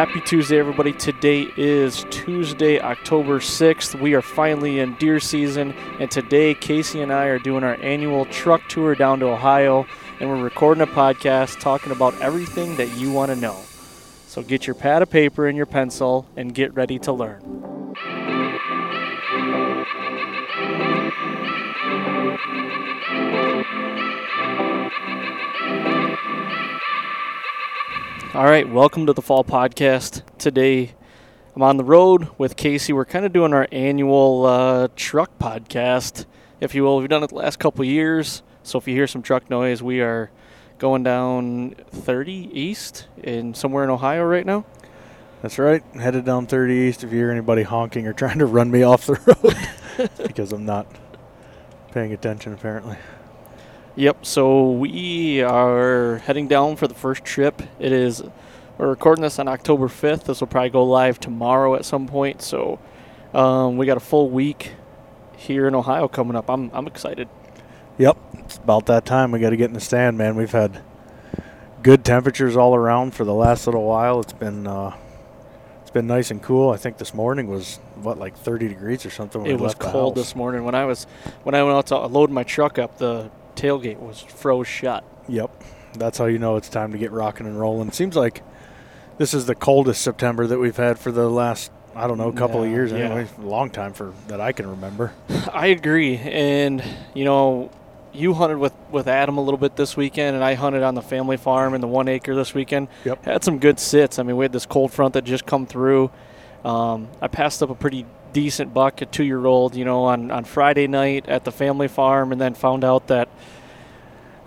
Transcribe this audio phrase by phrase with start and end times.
[0.00, 0.94] Happy Tuesday, everybody.
[0.94, 4.00] Today is Tuesday, October 6th.
[4.00, 8.24] We are finally in deer season, and today Casey and I are doing our annual
[8.24, 9.86] truck tour down to Ohio,
[10.18, 13.60] and we're recording a podcast talking about everything that you want to know.
[14.26, 17.94] So get your pad of paper and your pencil and get ready to learn.
[28.32, 30.22] All right, welcome to the Fall Podcast.
[30.38, 30.92] Today
[31.56, 32.92] I'm on the road with Casey.
[32.92, 36.26] We're kind of doing our annual uh, truck podcast,
[36.60, 36.98] if you will.
[36.98, 38.44] We've done it the last couple years.
[38.62, 40.30] So if you hear some truck noise, we are
[40.78, 44.64] going down 30 east in somewhere in Ohio right now.
[45.42, 45.82] That's right.
[45.94, 47.02] Headed down 30 east.
[47.02, 49.14] If you hear anybody honking or trying to run me off the
[49.98, 50.86] road, because I'm not
[51.90, 52.96] paying attention, apparently.
[54.00, 54.24] Yep.
[54.24, 57.60] So we are heading down for the first trip.
[57.78, 58.22] It is
[58.78, 60.24] we're recording this on October 5th.
[60.24, 62.40] This will probably go live tomorrow at some point.
[62.40, 62.78] So
[63.34, 64.72] um, we got a full week
[65.36, 66.48] here in Ohio coming up.
[66.48, 67.28] I'm I'm excited.
[67.98, 68.16] Yep.
[68.38, 69.32] It's about that time.
[69.32, 70.34] We got to get in the stand, man.
[70.34, 70.82] We've had
[71.82, 74.20] good temperatures all around for the last little while.
[74.20, 74.96] It's been uh,
[75.82, 76.70] it's been nice and cool.
[76.70, 79.42] I think this morning was what like 30 degrees or something.
[79.42, 81.04] when it was cold this morning when I was
[81.42, 82.96] when I went out to load my truck up.
[82.96, 85.04] The tailgate was froze shut.
[85.28, 85.50] Yep.
[85.98, 87.90] That's how you know it's time to get rocking and rolling.
[87.92, 88.42] Seems like
[89.18, 92.62] this is the coldest September that we've had for the last I don't know couple
[92.62, 92.98] of Yeah, years yeah.
[92.98, 93.26] anyway.
[93.38, 95.12] A long time for that I can remember.
[95.52, 96.82] I agree, and
[97.14, 97.70] you know,
[98.12, 101.02] you hunted with with Adam a little bit this weekend, and I hunted on the
[101.02, 102.86] family farm in the one acre this weekend.
[103.04, 103.24] Yep.
[103.24, 104.20] Had some good sits.
[104.20, 106.10] I mean, we had this cold front that just come through.
[106.64, 110.30] Um, I passed up a pretty decent buck, a two year old, you know, on
[110.30, 113.28] on Friday night at the family farm, and then found out that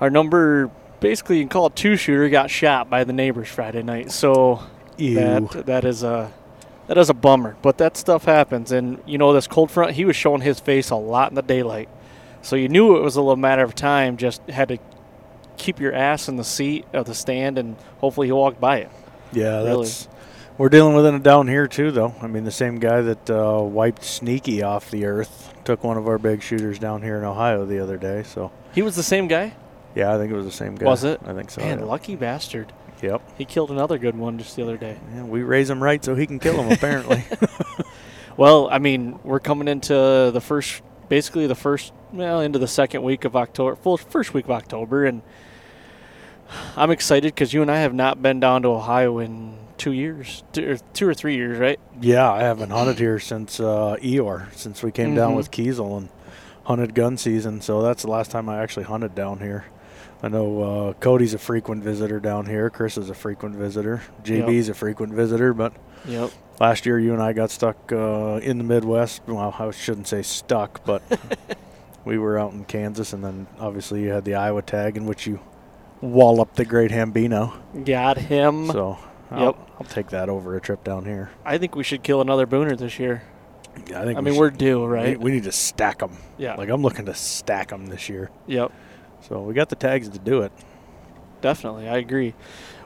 [0.02, 0.70] our number.
[1.00, 2.30] Basically, you can call it two shooter.
[2.30, 4.10] Got shot by the neighbors Friday night.
[4.12, 4.64] So
[4.98, 5.16] Ew.
[5.16, 6.32] that that is a
[6.88, 7.58] that is a bummer.
[7.62, 9.92] But that stuff happens, and you know this cold front.
[9.94, 11.90] He was showing his face a lot in the daylight,
[12.42, 14.16] so you knew it was a little matter of time.
[14.16, 14.78] Just had to
[15.58, 18.90] keep your ass in the seat of the stand, and hopefully he walked by it.
[19.34, 19.84] Yeah, Really.
[19.86, 20.08] that's
[20.58, 22.14] we're dealing with it down here too, though.
[22.22, 26.08] I mean, the same guy that uh, wiped Sneaky off the earth took one of
[26.08, 28.24] our big shooters down here in Ohio the other day.
[28.24, 29.54] So He was the same guy.
[29.96, 30.86] yeah, I think it was the same guy.
[30.86, 31.22] Was it?
[31.26, 31.62] I think so.
[31.62, 31.86] Man, yeah.
[31.86, 32.72] lucky bastard.
[33.02, 33.22] Yep.
[33.38, 34.98] He killed another good one just the other day.
[35.14, 36.72] Yeah, we raise him right so he can kill him.
[36.72, 37.24] Apparently.
[38.36, 43.04] Well, I mean, we're coming into the first, basically the first, well, into the second
[43.04, 45.22] week of October, full first week of October, and
[46.76, 50.44] I'm excited because you and I have not been down to Ohio in two years,
[50.54, 51.80] two or, two or three years, right?
[52.00, 55.38] yeah, I haven't hunted here since uh, Eeyore, since we came down Mhm.
[55.38, 56.10] with Kiesel and
[56.64, 57.60] hunted gun season.
[57.60, 59.66] So that's the last time I actually hunted down here.
[60.22, 62.70] I know uh, Cody's a frequent visitor down here.
[62.70, 64.02] Chris is a frequent visitor.
[64.24, 65.74] JB's a frequent visitor, but
[66.06, 66.32] Yep.
[66.60, 69.22] Last year, you and I got stuck uh, in the Midwest.
[69.28, 71.02] Well, I shouldn't say stuck, but
[72.06, 75.26] we were out in Kansas, and then obviously you had the Iowa tag in which
[75.28, 75.40] you
[76.00, 77.54] wallop the great Hambino.
[77.86, 78.68] Got him.
[78.68, 78.98] So
[79.40, 79.56] Yep.
[79.58, 81.30] I'll, I'll take that over a trip down here.
[81.46, 83.24] I think we should kill another booner this year.
[83.88, 84.18] Yeah, I think.
[84.18, 85.18] I we mean, should- we're due, right?
[85.18, 86.18] We, we need to stack them.
[86.38, 86.56] yeah.
[86.56, 88.30] Like I'm looking to stack them this year.
[88.48, 88.72] yep.
[89.28, 90.52] So we got the tags to do it.
[91.42, 92.34] Definitely, I agree.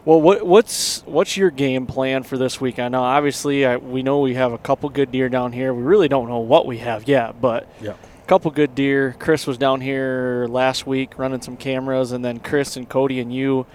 [0.05, 2.79] Well, what what's what's your game plan for this week?
[2.79, 5.73] I know, obviously, I, we know we have a couple good deer down here.
[5.73, 7.97] We really don't know what we have yet, but Yep.
[8.23, 9.15] a couple good deer.
[9.19, 13.33] Chris was down here last week running some cameras, and then Chris and Cody and
[13.33, 13.65] you,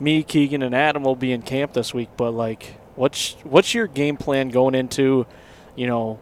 [0.00, 2.10] me, Keegan, and Adam will be in camp this week.
[2.16, 5.26] But like, what's what's your game plan going into,
[5.76, 6.18] you know,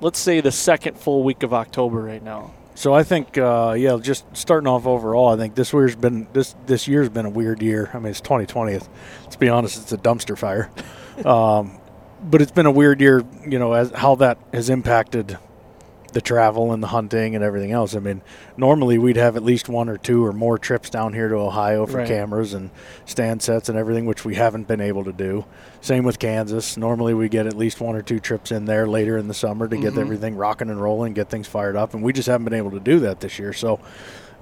[0.00, 2.52] let's say the second full week of October right now?
[2.74, 6.54] So I think, uh, yeah, just starting off overall, I think this year's been this
[6.66, 7.90] this year's been a weird year.
[7.94, 8.78] I mean, it's 2020.
[9.22, 10.70] Let's be honest, it's a dumpster fire.
[11.24, 11.78] um,
[12.22, 15.38] but it's been a weird year, you know, as how that has impacted
[16.12, 17.94] the travel and the hunting and everything else.
[17.94, 18.22] I mean,
[18.56, 21.84] normally we'd have at least one or two or more trips down here to Ohio
[21.86, 22.08] for Right.
[22.08, 22.70] cameras and
[23.04, 25.44] stand sets and everything, which we haven't been able to do.
[25.80, 26.76] Same with Kansas.
[26.76, 29.68] Normally we get at least one or two trips in there later in the summer
[29.68, 30.00] to get Mhm.
[30.00, 32.80] everything rocking and rolling, get things fired up, and we just haven't been able to
[32.80, 33.52] do that this year.
[33.52, 33.78] So,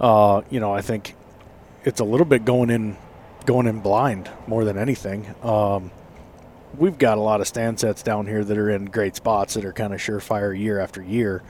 [0.00, 1.14] uh, you know, I think
[1.84, 2.96] it's a little bit going in,
[3.46, 5.26] going in blind more than anything.
[5.42, 5.90] Um,
[6.78, 9.64] we've got a lot of stand sets down here that are in great spots that
[9.64, 11.42] are kind of surefire year after year,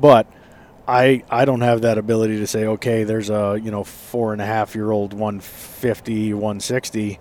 [0.00, 0.26] but
[0.88, 4.40] I I don't have that ability to say okay, there's a you know four and
[4.40, 7.18] a half year old 150 160.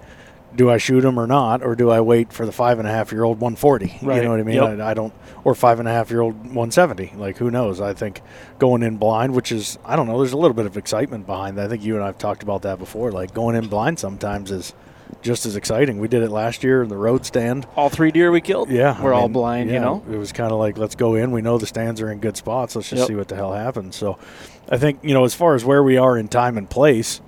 [0.56, 2.92] Do I shoot him or not, or do I wait for the five and a
[2.92, 4.00] half year old 140?
[4.02, 4.18] Right.
[4.18, 4.56] You know what I mean?
[4.56, 4.80] Yep.
[4.80, 5.14] I, I don't,
[5.44, 7.14] or five and a half year old 170.
[7.18, 7.82] Like who knows?
[7.82, 8.22] I think
[8.58, 10.18] going in blind, which is I don't know.
[10.20, 11.66] There's a little bit of excitement behind that.
[11.66, 13.12] I think you and I've talked about that before.
[13.12, 14.74] Like going in blind sometimes is
[15.26, 16.00] just as exciting.
[16.00, 17.68] We did it last year in the road stand.
[17.76, 18.70] All three deer we killed.
[18.70, 19.70] Yeah, we're I all mean, blind.
[19.72, 20.04] You know.
[20.10, 21.32] it was kind of like let's go in.
[21.32, 22.76] We know the stands are in good spots.
[22.76, 23.08] Let's just Yep.
[23.08, 23.96] see what the hell happens.
[23.96, 24.18] So,
[24.70, 27.22] I think you know as far as where we are in time and place,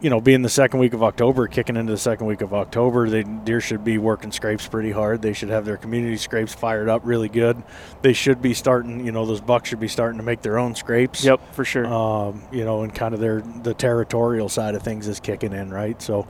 [0.00, 3.10] you know, being the second week of October, kicking into the second week of October,
[3.10, 5.20] the deer should be working scrapes pretty hard.
[5.20, 7.60] They should have their community scrapes fired up really good.
[8.02, 9.04] They should be starting.
[9.04, 11.24] You know, those bucks should be starting to make their own scrapes.
[11.24, 11.86] Yep, for sure.
[11.92, 15.70] Um, you know, and kind of their the territorial side of things is kicking in,
[15.70, 16.00] right?
[16.00, 16.28] So,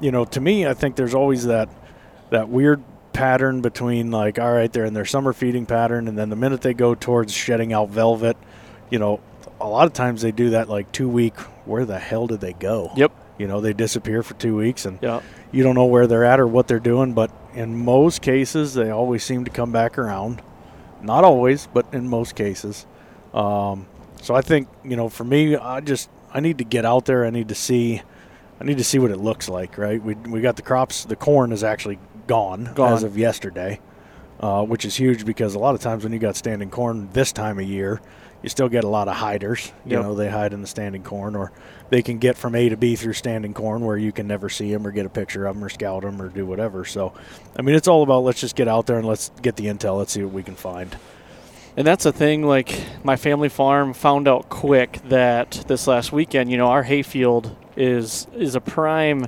[0.00, 1.68] you know, to me, I think there's always that
[2.30, 6.30] that weird pattern between like, all right, they're in their summer feeding pattern, and then
[6.30, 8.36] the minute they go towards shedding out velvet,
[8.90, 9.20] you know,
[9.60, 11.36] a lot of times they do that like two week.
[11.64, 12.92] Where the hell did they go?
[12.96, 13.12] Yep.
[13.38, 15.20] You know, they disappear for two weeks, and yeah.
[15.52, 17.12] you don't know where they're at or what they're doing.
[17.12, 20.42] But in most cases, they always seem to come back around.
[21.02, 22.86] Not always, but in most cases.
[23.32, 23.86] Um,
[24.20, 27.24] so I think you know, for me, I just I need to get out there.
[27.24, 28.02] I need to see,
[28.60, 29.78] I need to see what it looks like.
[29.78, 30.02] Right?
[30.02, 31.04] We we got the crops.
[31.04, 32.92] The corn is actually gone, Gone.
[32.92, 33.80] as of yesterday,
[34.40, 37.32] uh, which is huge because a lot of times when you got standing corn this
[37.32, 38.00] time of year,
[38.42, 39.72] you still get a lot of hiders.
[39.86, 40.02] You Yep.
[40.02, 41.50] know, they hide in the standing corn, or
[41.90, 44.70] they can get from A to B through standing corn where you can never see
[44.72, 46.84] them or get a picture of them or scout them or do whatever.
[46.84, 47.12] So,
[47.58, 49.96] I mean, it's all about let's just get out there and let's get the intel.
[49.98, 50.96] Let's see what we can find.
[51.76, 56.50] And that's the thing, like my family farm found out quick that this last weekend,
[56.50, 59.26] you know, our hayfield is is a prime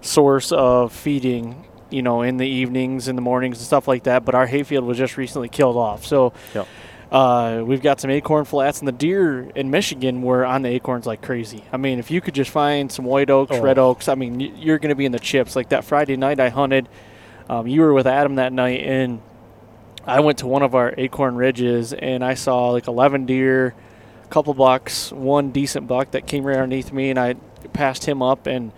[0.00, 4.24] source of feeding, you know, in the evenings, in the mornings and stuff like that.
[4.24, 6.06] But our hayfield was just recently killed off.
[6.06, 6.66] So Yep.
[7.10, 11.06] uh, we've got some acorn flats and the deer in Michigan were on the acorns
[11.06, 11.64] like crazy.
[11.72, 13.60] I mean, if you could just find some white oaks, Oh.
[13.60, 15.56] red oaks, I mean, you're going to be in the chips.
[15.56, 16.88] Like that Friday night I hunted,
[17.50, 19.20] um, you were with Adam that night and
[20.06, 23.74] I went to one of our acorn ridges and I saw like 11 deer,
[24.24, 27.34] a couple bucks, one decent buck that came right underneath me, and I
[27.72, 28.46] passed him up.
[28.46, 28.72] And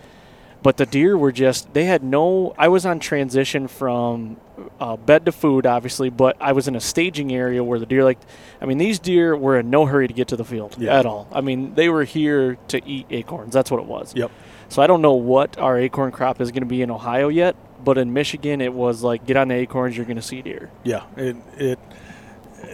[0.62, 2.54] but the deer were just they had no.
[2.58, 4.36] I was on transition from
[4.78, 8.04] uh, bed to food, obviously, but I was in a staging area where the deer
[8.04, 8.18] like.
[8.60, 10.98] I mean, these deer were in no hurry to get to the field Yeah.
[10.98, 11.28] at all.
[11.32, 13.54] I mean, they were here to eat acorns.
[13.54, 14.12] That's what it was.
[14.14, 14.30] Yep.
[14.68, 17.56] So I don't know what our acorn crop is going to be in Ohio yet,
[17.82, 20.70] but in Michigan it was like get on the acorns, you're going to see deer.
[20.84, 21.78] Yeah, it it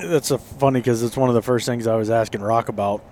[0.04, 3.02] that's a funny because it's one of the first things I was asking Rock about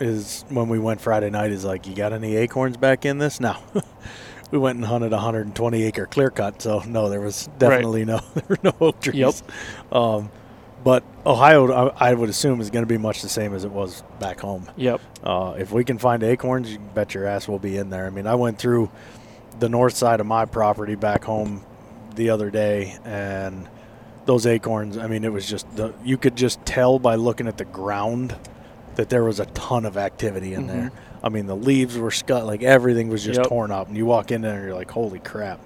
[0.00, 1.50] is when we went Friday night.
[1.50, 3.40] Is like, you got any acorns back in this?
[3.40, 3.56] No.
[4.50, 8.18] we went and hunted a 120 acre clear cut, so no, there was definitely no
[8.34, 9.16] there were no oak trees.
[9.16, 9.92] Yep.
[9.92, 10.30] Um,
[10.84, 13.70] but Ohio, I, I would assume, is going to be much the same as it
[13.70, 14.70] was back home.
[14.76, 15.00] Yep.
[15.22, 18.06] Uh, if we can find acorns, you bet your ass we'll be in there.
[18.06, 18.90] I mean, I went through
[19.58, 21.64] the north side of my property back home
[22.16, 23.68] the other day, and
[24.26, 24.98] those acorns.
[24.98, 28.36] I mean, it was just the, you could just tell by looking at the ground
[28.96, 30.90] that there was a ton of activity in there.
[30.90, 31.26] Mm-hmm.
[31.26, 33.48] I mean, the leaves were scut, like everything was just Yep.
[33.48, 35.60] torn up, and you walk in there and you're like, holy crap!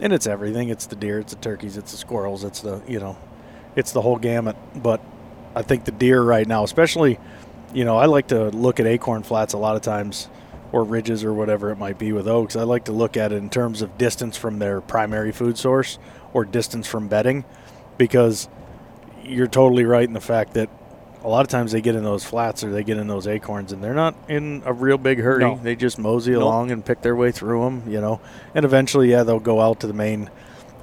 [0.00, 0.68] And it's everything.
[0.68, 3.16] It's the deer, it's the turkeys, it's the squirrels, it's the you know,
[3.76, 4.56] it's the whole gamut.
[4.74, 5.00] But
[5.54, 7.18] I think the deer right now, especially,
[7.72, 10.28] you know, I like to look at acorn flats a lot of times
[10.72, 12.56] or ridges or whatever it might be with oaks.
[12.56, 15.98] I like to look at it in terms of distance from their primary food source
[16.34, 17.44] or distance from bedding,
[17.96, 18.48] because
[19.22, 20.68] you're totally right in the fact that
[21.26, 23.72] a lot of times they get in those flats or they get in those acorns
[23.72, 25.40] and they're not in a real big hurry.
[25.40, 25.58] No.
[25.60, 26.42] They just mosey Nope.
[26.42, 28.20] along and pick their way through them, you know.
[28.54, 30.30] And eventually, yeah, they'll go out to the main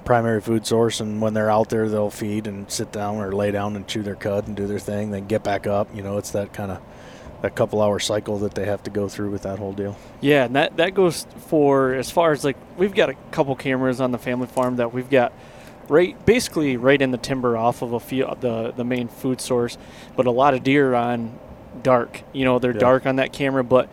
[0.03, 3.51] primary food source and when they're out there they'll feed and sit down or lay
[3.51, 6.17] down and chew their cud and do their thing then get back up you know
[6.17, 6.81] it's that kind of
[7.41, 10.43] that couple hour cycle that they have to go through with that whole deal Yeah,
[10.43, 14.11] and that that goes for as far as like we've got a couple cameras on
[14.11, 15.31] the family farm that we've got
[15.89, 19.77] right basically right in the timber off of a few the the main food source,
[20.15, 21.37] but a lot of deer on
[21.81, 22.21] dark.
[22.33, 22.79] You know, they're Yeah.
[22.79, 23.89] dark on that camera, but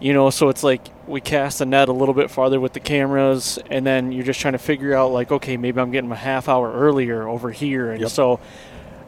[0.00, 2.80] you know, so it's like we cast the net a little bit farther with the
[2.80, 6.14] cameras, and then you're just trying to figure out like, okay, maybe I'm getting a
[6.16, 8.10] half hour earlier over here, and Yep.
[8.10, 8.40] so.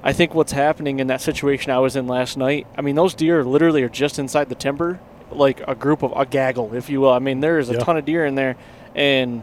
[0.02, 2.66] I think what's happening in that situation I was in last night.
[2.74, 4.98] I mean, those deer literally are just inside the timber,
[5.30, 7.10] like a group of a gaggle, if you will.
[7.12, 7.80] I mean, there is a Yeah.
[7.80, 8.56] ton of deer in there,
[8.94, 9.42] and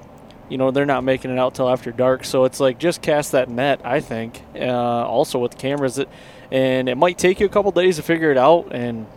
[0.50, 2.24] you know they're not making it out till after dark.
[2.26, 3.82] So it's like just cast that net.
[3.84, 6.08] I think uh, also with cameras, that,
[6.52, 9.08] and it might take you a couple days to figure it out, and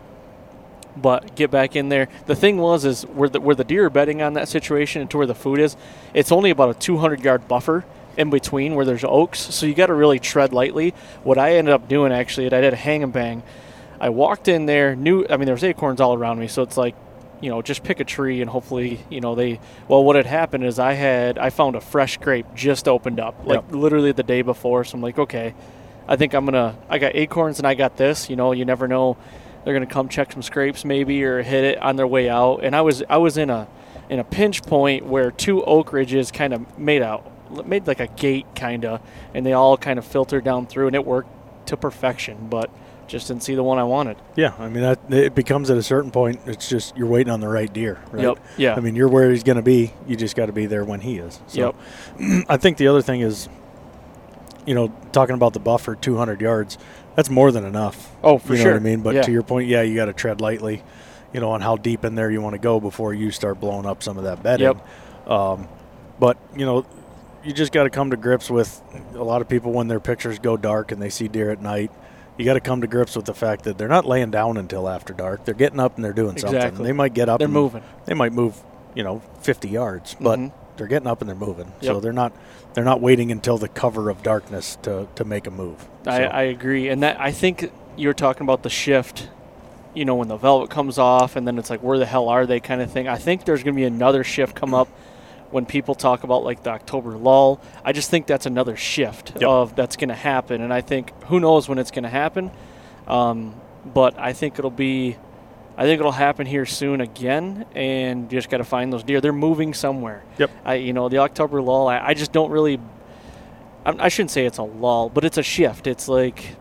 [0.97, 2.09] but get back in there.
[2.27, 5.11] The thing was is where the where the deer are bedding on that situation and
[5.11, 5.77] to where the food is,
[6.15, 7.85] it's only about a 200 yard buffer
[8.17, 10.95] in between where there's oaks, so you got to really tread lightly.
[11.23, 13.43] What I ended up doing actually, I did a hang and bang.
[14.01, 16.77] I walked in there, knew I mean there was acorns all around me, so it's
[16.77, 16.95] like,
[17.41, 20.65] you know, just pick a tree and hopefully, you know, they well what had happened
[20.65, 23.73] is I had I found a fresh scrape just opened up, like Yep.
[23.73, 24.85] literally the day before.
[24.85, 25.55] So I'm like, okay,
[26.09, 28.87] I think I'm gonna I got acorns and I got this, you know, you never
[28.89, 29.17] know.
[29.65, 32.61] They're gonna come check some scrapes maybe or hit it on their way out.
[32.63, 33.69] And I was I was in a
[34.09, 37.27] in a pinch point where two oak ridges kind of made out
[37.67, 39.01] made like a gate kind of
[39.35, 41.31] and they all kind of filtered down through and it worked
[41.67, 42.71] to perfection but
[43.11, 45.83] just didn't see the one i wanted yeah i mean that it becomes at a
[45.83, 48.95] certain point it's just you're waiting on the right deer right yep yeah i mean
[48.95, 51.41] you're where he's going to be you just got to be there when he is
[51.47, 51.75] so
[52.19, 53.49] yep i think the other thing is
[54.65, 56.79] you know talking about the buffer 200 yards
[57.17, 59.03] that's more than enough oh for you know sure what I mean?
[59.03, 59.23] But yeah.
[59.23, 60.83] to your point, yeah, you got to tread lightly,
[61.33, 63.87] you know, on how deep in there you want to go before you start blowing
[63.87, 64.67] up some of that bedding.
[64.67, 65.29] Yep.
[65.29, 65.69] Um,
[66.19, 66.87] but you know,
[67.45, 68.83] you just got to come to grips with
[69.15, 71.91] a lot of people when their pictures go dark and they see deer at night.
[72.41, 74.89] You got to come to grips with the fact that they're not laying down until
[74.89, 75.45] after dark.
[75.45, 76.75] They're getting up and they're doing something.
[76.83, 77.39] They might get up.
[77.39, 78.57] they're and moving They might move,
[78.95, 80.53] you know, 50 yards, but Mhm.
[80.77, 81.73] they're getting up and they're moving.
[81.83, 82.33] So they're not
[82.73, 85.89] they're not waiting until the cover of darkness to, to make a move.
[86.07, 89.29] I, I agree and that i think you're talking about the shift
[89.93, 92.47] you know when the velvet comes off and then it's like where the hell are
[92.47, 94.89] they kind of thing i think there's going to be another shift come up
[95.51, 99.43] when people talk about like the october lull i just think that's another shift Yep.
[99.49, 102.51] of that's going to happen and i think who knows when it's going to happen
[103.07, 103.55] um,
[103.85, 105.17] but i think it'll be
[105.77, 109.21] i think it'll happen here soon again and you just got to find those deer
[109.21, 110.51] they're moving somewhere Yep.
[110.65, 112.79] i you know the october lull i, I just don't really
[113.87, 116.57] I, I shouldn't say it's a lull but it's a shift it's like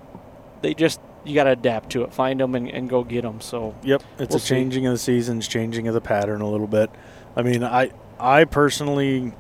[0.62, 3.42] they just you got to adapt to it find them and, and go get them
[3.42, 4.48] so Yep, it's We'll a see.
[4.56, 6.90] changing of the seasons, changing of the pattern a little bit.
[7.36, 9.34] I mean, I I personally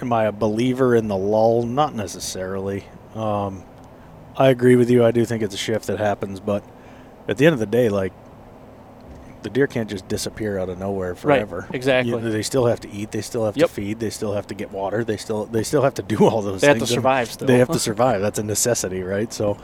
[0.00, 1.62] am I a believer in the lull?
[1.64, 2.84] Not necessarily.
[3.14, 3.64] Um,
[4.36, 5.04] I agree with you.
[5.04, 6.64] I do think it's a shift that happens, but
[7.28, 8.12] at the end of the day, like
[9.42, 11.60] the deer can't just disappear out of nowhere forever.
[11.60, 12.12] Right, exactly.
[12.12, 13.10] You- they still have to eat.
[13.10, 13.68] They still have Yep.
[13.68, 14.00] to feed.
[14.00, 15.02] They still have to get water.
[15.04, 16.62] They still they still have to do all those things.
[16.62, 18.20] they have to survive still they have to survive.
[18.20, 19.32] That's a necessity, right?
[19.32, 19.56] So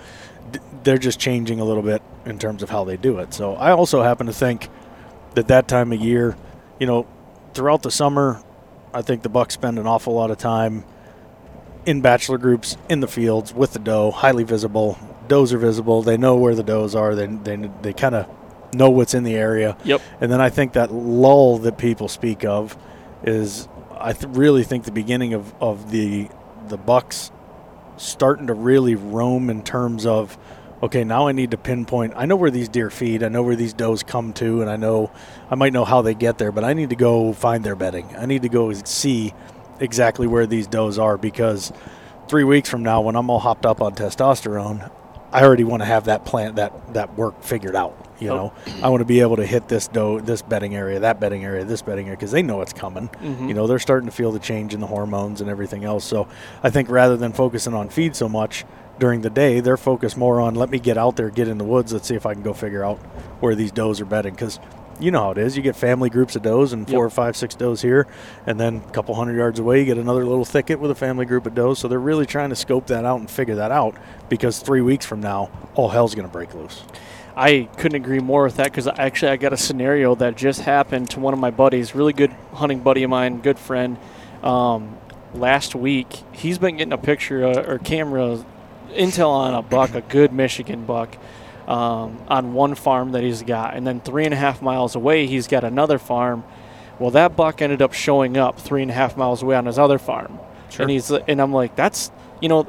[0.53, 3.33] d- they're just changing a little bit in terms of how they do it.
[3.35, 4.69] So I also happen to think
[5.35, 6.37] that that time of year,
[6.81, 7.07] you know,
[7.57, 8.43] throughout the summer,
[8.93, 10.85] I think the Bucks spend an awful lot of time
[11.87, 14.99] in bachelor groups in the fields with the doe, highly visible.
[15.27, 16.03] Does are visible.
[16.03, 17.15] They know where the does are.
[17.15, 18.29] They they they kind of
[18.75, 19.77] know what's in the area.
[19.85, 20.01] Yep.
[20.21, 22.77] And then I think that lull that people speak of
[23.25, 23.67] is
[23.99, 26.29] I th- really think the beginning of, of the
[26.69, 27.33] the Bucks
[27.97, 30.37] starting to really roam in terms of
[30.83, 32.13] okay, now I need to pinpoint.
[32.17, 33.23] I know where these deer feed.
[33.23, 35.11] I know where these does come to, and I know
[35.51, 38.07] I might know how they get there, but I need to go find their bedding.
[38.19, 39.33] I need to go see
[39.81, 41.73] exactly where these does are because
[42.29, 44.91] three weeks from now, when I'm all hopped up on testosterone,
[45.33, 47.95] I already want to have that plant that that work figured out.
[48.19, 48.37] You Oh.
[48.37, 48.53] know,
[48.83, 51.65] I want to be able to hit this doe, this bedding area, that bedding area,
[51.65, 53.11] this bedding area, because they know it's coming.
[53.23, 53.49] Mhm.
[53.49, 56.05] You know, they're starting to feel the change in the hormones and everything else.
[56.05, 56.27] So
[56.65, 58.65] I think rather than focusing on feed so much
[58.99, 61.65] during the day, they're focused more on let me get out there, get in the
[61.65, 62.99] woods, let's see if I can go figure out
[63.41, 64.35] where these does are bedding.
[64.35, 64.59] Because
[64.99, 65.57] you know how it is.
[65.57, 67.07] You get family groups of does and four Yep.
[67.07, 68.07] or five, six does here,
[68.47, 71.27] and then a couple hundred yards away, you get another little thicket with a family
[71.27, 71.79] group of does.
[71.79, 73.95] So they're really trying to scope that out and figure that out
[74.29, 76.83] because three weeks from now, all hell's going to break loose.
[77.37, 81.11] I couldn't agree more with that because actually I got a scenario that just happened
[81.11, 83.99] to one of my buddies, really good hunting buddy of mine, good friend.
[84.43, 84.97] Um,
[85.35, 88.43] last week, he's been getting a picture uh, or camera
[88.97, 91.17] intel on a buck, a good Michigan buck,
[91.69, 95.27] um, on one farm that he's got, and then three and a half miles away,
[95.27, 96.45] he's got another farm.
[96.99, 99.79] Well, that buck ended up showing up three and a half miles away on his
[99.79, 100.39] other farm,
[100.85, 102.11] and he's and I'm like, that's
[102.41, 102.67] you know,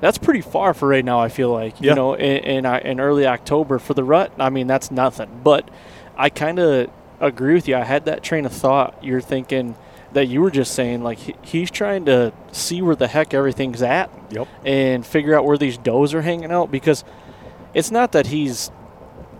[0.00, 1.20] that's pretty far for right now.
[1.20, 1.90] I feel like Yeah.
[1.90, 4.32] you know, in, in in early October for the rut.
[4.38, 5.40] I mean, that's nothing.
[5.44, 5.68] But
[6.16, 7.76] I kind of agree with you.
[7.76, 9.02] I had that train of thought.
[9.02, 9.74] You're thinking
[10.12, 13.80] that you were just saying like he, he's trying to see where the heck everything's
[13.82, 14.48] at Yep.
[14.64, 17.04] and figure out where these does are hanging out because
[17.74, 18.70] it's not that he's.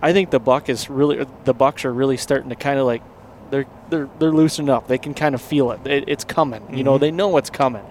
[0.02, 3.02] I think the buck is really the bucks are really starting to kind of like
[3.50, 4.86] they're they're they're loosening up.
[4.86, 5.86] They can kind of feel it.
[5.86, 6.62] it it's coming.
[6.76, 7.00] You know, Mhm.
[7.00, 7.84] they know it's coming.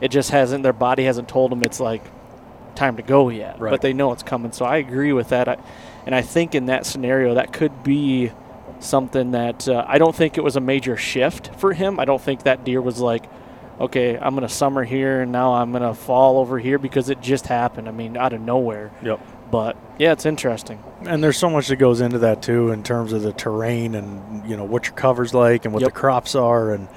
[0.00, 0.62] It just hasn't.
[0.64, 2.02] Their body hasn't told them it's like
[2.74, 3.58] time to go yet.
[3.60, 3.70] Right.
[3.70, 4.52] But they know it's coming.
[4.52, 5.48] So I agree with that.
[5.48, 5.56] I,
[6.04, 8.32] and I think in that scenario that could be
[8.80, 11.98] something that uh, I don't think it was a major shift for him.
[12.00, 13.24] I don't think that deer was like,
[13.80, 17.46] okay, I'm gonna summer here and now I'm gonna fall over here because it just
[17.46, 17.88] happened.
[17.88, 18.90] I mean, out of nowhere.
[19.02, 19.20] Yep.
[19.50, 20.82] But yeah, it's interesting.
[21.02, 24.48] And there's so much that goes into that too, in terms of the terrain and
[24.48, 25.92] you know what your cover's like and what Yep.
[25.92, 26.88] the crops are, and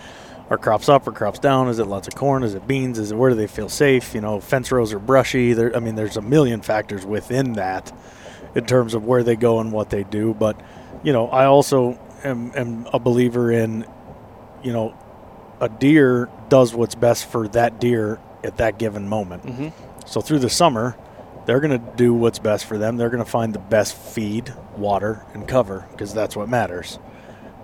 [0.49, 1.67] are crops up or crops down?
[1.67, 2.41] Is it lots of corn?
[2.41, 2.97] Is it beans?
[2.97, 4.15] Is it where do they feel safe?
[4.15, 5.53] You know, fence rows are brushy.
[5.53, 7.91] There, I mean, there's a million factors within that,
[8.55, 10.33] in terms of where they go and what they do.
[10.33, 10.59] But
[11.03, 13.85] you know, I also am, am a believer in,
[14.63, 14.97] you know,
[15.61, 19.43] a deer does what's best for that deer at that given moment.
[19.43, 19.67] hmm
[20.05, 20.97] So through the summer,
[21.45, 22.97] they're going to do what's best for them.
[22.97, 26.99] They're going to find the best feed, water, and cover because that's what matters.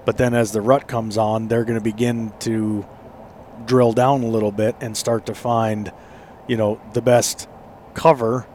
[0.06, 2.86] But then as the rut comes on, they're going to begin to
[3.66, 5.92] drill down a little bit and start to find,
[6.48, 7.48] you know, the best
[7.94, 8.48] cover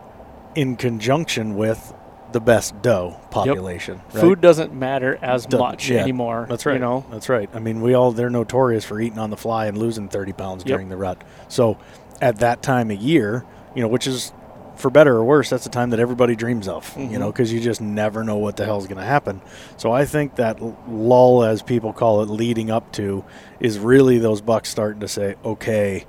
[0.55, 1.95] in conjunction with
[2.33, 4.01] the best doe population.
[4.13, 4.21] right?
[4.21, 6.47] Food doesn't matter as Doesn't- much yeah, anymore.
[6.49, 6.75] That's right.
[6.75, 7.05] You know.
[7.11, 7.49] That's right.
[7.55, 10.63] I mean, we all they're notorious for eating on the fly and losing 30 pounds
[10.65, 10.75] Yep.
[10.77, 11.23] during the rut.
[11.49, 11.77] So
[12.21, 14.33] at that time of year, you know, which is
[14.76, 17.19] for better or worse, that's the time that everybody dreams of, you Mhm.
[17.19, 19.43] know, because you just never know what the hell's going to happen.
[19.76, 23.23] So I think that lull, as people call it, leading up to,
[23.61, 26.04] is really those bucks starting to say, okay,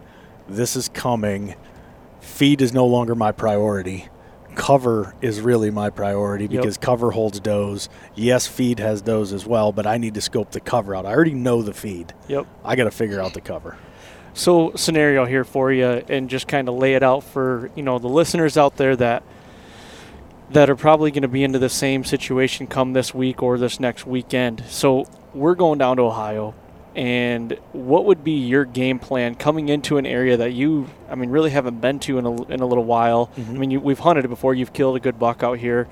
[0.48, 1.56] this is coming.
[2.22, 4.08] Feed is no longer my priority.
[4.56, 6.52] Cover is really my priority Yep.
[6.62, 7.90] because cover holds does.
[8.16, 11.06] Yes, feed has does as well, but I need to scope the cover out.
[11.06, 12.14] I already know the feed.
[12.28, 12.46] Yep.
[12.64, 13.78] I got to figure out the cover.
[14.34, 18.00] So scenario here for you, and just kind of lay it out for you know
[18.00, 19.24] the listeners out there that
[20.52, 23.80] that are probably going to be into the same situation come this week or this
[23.80, 24.64] next weekend.
[24.68, 26.54] So we're going down to Ohio,
[26.96, 31.30] and what would be your game plan coming into an area that you, I mean,
[31.30, 33.28] really haven't been to in a, in a little while?
[33.38, 33.56] Mm-hmm.
[33.56, 34.54] I mean, you, we've hunted it before.
[34.54, 35.88] You've killed a good buck out here.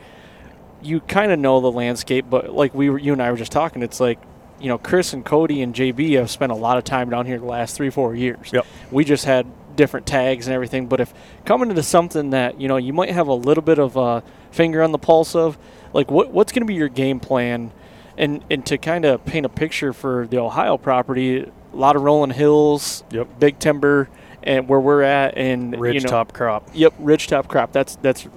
[0.81, 3.51] You kind of know the landscape, but like we were, you and I were just
[3.51, 4.19] talking, it's like.
[4.61, 7.39] You know, Chris and Cody and JB have spent a lot of time down here
[7.39, 8.65] the last three, four years Yep.
[8.91, 10.87] we just had different tags and everything.
[10.87, 11.13] But if
[11.45, 14.83] coming into something that you know you might have a little bit of a finger
[14.83, 15.57] on the pulse of,
[15.93, 17.71] like what what's going to be your game plan,
[18.19, 22.03] and and to kind of paint a picture for the Ohio property, a lot of
[22.03, 23.39] rolling hills, Yep.
[23.39, 24.09] big timber,
[24.43, 26.69] and where we're at, and Ridge you know, top crop.
[26.73, 27.71] Yep, ridge top crop.
[27.71, 28.27] That's that's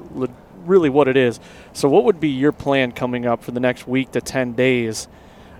[0.65, 1.41] really what it is.
[1.73, 5.09] So, what would be your plan coming up for the next week to ten days?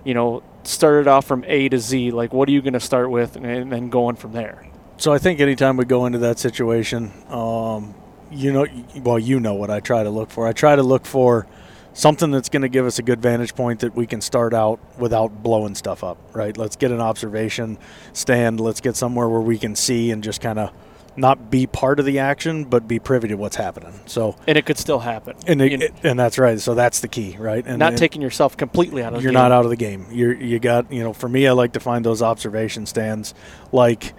[0.05, 2.11] You know, start it off from A to Z.
[2.11, 4.65] Like, what are you going to start with, and, and then going from there?
[4.97, 7.93] So I think anytime we go into that situation, um,
[8.31, 8.65] you know,
[8.97, 10.47] well, you know what I try to look for.
[10.47, 11.45] I try to look for
[11.93, 14.79] something that's going to give us a good vantage point that we can start out
[14.97, 16.17] without blowing stuff up.
[16.33, 16.55] Right?
[16.57, 17.77] Let's get an observation
[18.13, 18.59] stand.
[18.59, 20.71] Let's get somewhere where we can see and just kind of
[21.15, 23.93] not be part of the action, but be privy to what's happening.
[24.07, 25.35] So, And it could still happen.
[25.45, 26.59] and You it, and that's right.
[26.59, 27.63] So that's the key, right?
[27.67, 29.23] And not and- taking yourself completely out of the game.
[29.25, 30.07] you're not out of the game.
[30.11, 31.13] You're you got you know.
[31.13, 33.35] For me, I like to find those observation stands
[33.71, 34.13] like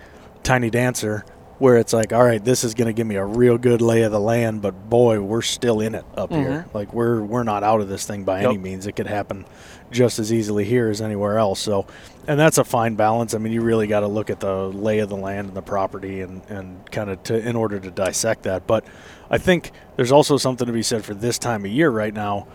[0.45, 1.25] Tiny Dancer,
[1.59, 4.03] where it's like, all right, this is going to give me a real good lay
[4.03, 6.65] of the land, but boy, we're still in it up here.
[6.65, 6.77] Mm-hmm.
[6.77, 8.87] Like we're we're not out of this thing by any means.
[8.87, 9.45] It could happen
[9.91, 11.61] just as easily here as anywhere else.
[11.61, 11.87] So,
[12.27, 13.35] and that's a fine balance.
[13.35, 15.63] I mean, you really got to look at the lay of the land and the
[15.63, 18.67] property and and kind of to in order to dissect that.
[18.67, 18.85] But
[19.31, 22.49] I think there's also something to be said for this time of year right now.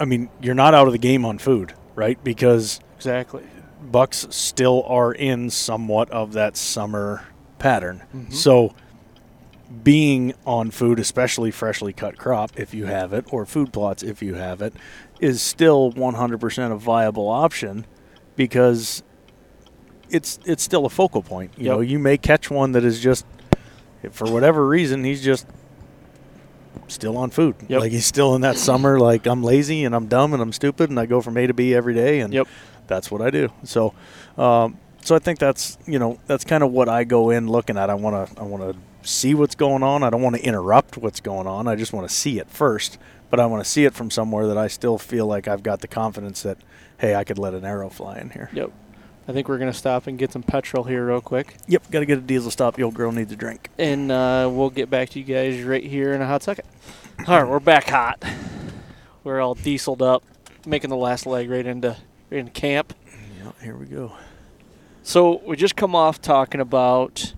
[0.00, 2.22] I mean, you're not out of the game on food, right?
[2.24, 3.44] Because exactly.
[3.82, 7.24] bucks still are in somewhat of that summer
[7.62, 8.02] pattern.
[8.14, 8.32] Mm-hmm.
[8.32, 8.74] So
[9.82, 14.22] being on food, especially freshly cut crop if you have it or food plots if
[14.22, 14.74] you have it,
[15.20, 17.86] is still 100% a viable option
[18.36, 19.02] because
[20.10, 21.52] it's it's still a focal point.
[21.56, 21.74] You Yep.
[21.74, 23.24] know, you may catch one that is just
[24.10, 25.46] for whatever reason he's just
[26.88, 27.54] still on food.
[27.68, 27.80] Yep.
[27.80, 28.98] Like he's still in that summer.
[29.00, 31.54] Like I'm lazy and I'm dumb and I'm stupid and I go from A to
[31.54, 32.48] B every day and Yep.
[32.88, 33.48] that's what I do.
[33.64, 33.94] So,
[34.36, 37.76] um, so I think that's you know that's kind of what I go in looking
[37.76, 37.90] at.
[37.90, 40.02] I want to I want to see what's going on.
[40.02, 41.66] I don't want to interrupt what's going on.
[41.68, 42.98] I just want to see it first.
[43.30, 45.80] But I want to see it from somewhere that I still feel like I've got
[45.80, 46.58] the confidence that
[46.98, 48.50] hey, I could let an arrow fly in here.
[48.52, 48.70] Yep.
[49.26, 52.06] I think we're gonna stop and get some petrol here real quick, Yep, got to
[52.06, 52.74] get a diesel stop.
[52.74, 53.68] The old girl needs a drink.
[53.78, 56.66] and uh, we'll get back to you guys right here in a hot second.
[57.26, 58.22] All right, we're back hot.
[59.24, 60.24] We're all dieseled up,
[60.66, 61.96] making the last leg right into
[62.30, 62.94] right into camp.
[63.38, 64.12] Yeah, here we go.
[65.02, 67.34] So we just come off talking about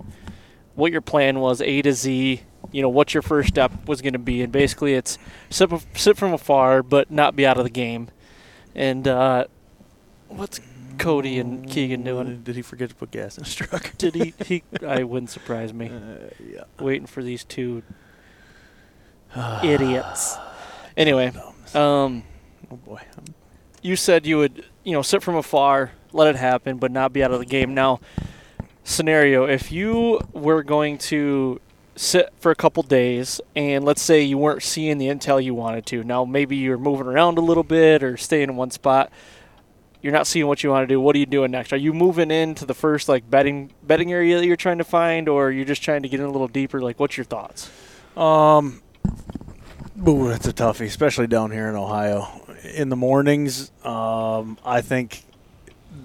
[0.74, 2.42] what your plan was, A to Z.
[2.72, 6.16] You know what your first step was going to be, and basically it's sit, sit
[6.16, 8.08] from afar, but not be out of the game.
[8.74, 9.44] And uh,
[10.28, 10.60] what's
[10.98, 12.42] Cody and Keegan doing?
[12.42, 13.92] Did he forget to put gas in his truck?
[13.96, 14.34] Did he?
[14.44, 14.62] He?
[14.84, 15.88] I wouldn't surprise me.
[15.88, 16.64] Uh, yeah.
[16.80, 17.82] Waiting for these two
[19.62, 20.36] idiots.
[20.96, 21.32] Anyway,
[21.74, 22.24] um,
[22.70, 23.00] Oh boy.
[23.82, 27.22] you said you would, you know, sit from afar, let it happen, but not be
[27.22, 27.74] out of the game.
[27.74, 28.00] Now,
[28.84, 31.60] scenario: if you were going to
[31.96, 35.86] sit for a couple days, and let's say you weren't seeing the intel you wanted
[35.86, 39.12] to, now maybe you're moving around a little bit or staying in one spot.
[40.02, 41.00] You're not seeing what you want to do.
[41.00, 41.72] What are you doing next?
[41.72, 45.28] Are you moving into the first like bedding bedding area that you're trying to find,
[45.28, 46.80] or you're just trying to get in a little deeper?
[46.80, 47.70] Like, what's your thoughts?
[48.16, 48.82] Um,
[50.06, 52.28] ooh, that's a toughie, especially down here in Ohio.
[52.74, 55.22] In the mornings, um, I think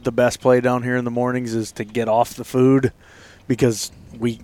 [0.04, 2.92] the best play down here in the mornings is to get off the food
[3.48, 4.40] because we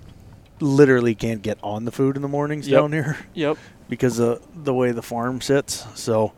[0.60, 2.81] literally can't get on the food in the mornings Yep.
[2.81, 3.58] down here Yep.
[3.89, 5.86] because of the way the farm sits.
[5.95, 6.34] So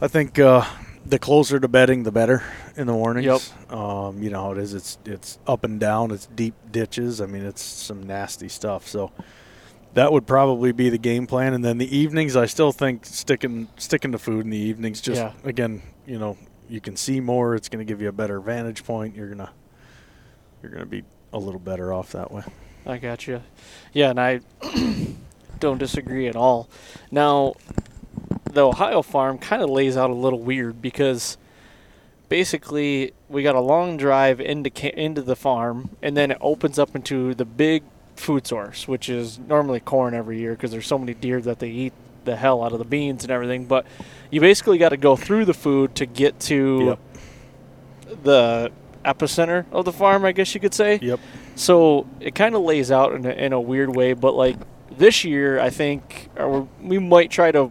[0.00, 0.64] I think uh,
[1.06, 2.42] the closer to bedding, the better
[2.76, 3.26] in the mornings.
[3.26, 3.72] Yep.
[3.72, 4.74] Um, you know how it is.
[4.74, 6.10] It's it's up and down.
[6.10, 7.20] It's deep ditches.
[7.20, 8.86] I mean, it's some nasty stuff.
[8.88, 9.10] So
[9.94, 11.54] that would probably be the game plan.
[11.54, 15.00] And then the evenings, I still think sticking sticking to food in the evenings.
[15.00, 15.32] Just Yeah.
[15.44, 16.36] again, you know,
[16.68, 17.54] you can see more.
[17.54, 19.14] It's going to give you a better vantage point.
[19.14, 19.50] You're gonna
[20.62, 22.42] you're gonna be a little better off that way.
[22.86, 23.42] I got you.
[23.92, 24.40] Yeah, and I
[25.60, 26.68] don't disagree at all.
[27.10, 27.54] Now,
[28.44, 31.36] the Ohio farm kind of lays out a little weird because
[32.28, 36.94] basically we got a long drive into into the farm, and then it opens up
[36.94, 37.82] into the big
[38.16, 41.70] food source, which is normally corn every year because there's so many deer that they
[41.70, 41.92] eat
[42.24, 43.66] the hell out of the beans and everything.
[43.66, 43.86] But
[44.30, 46.98] you basically got to go through the food to get to
[48.22, 48.72] the
[49.04, 50.98] epicenter of the farm, I guess you could say.
[51.00, 51.20] Yep.
[51.56, 54.56] So it kind of lays out in a, in a weird way, but like
[54.90, 56.30] this year, I think
[56.80, 57.70] we might try to,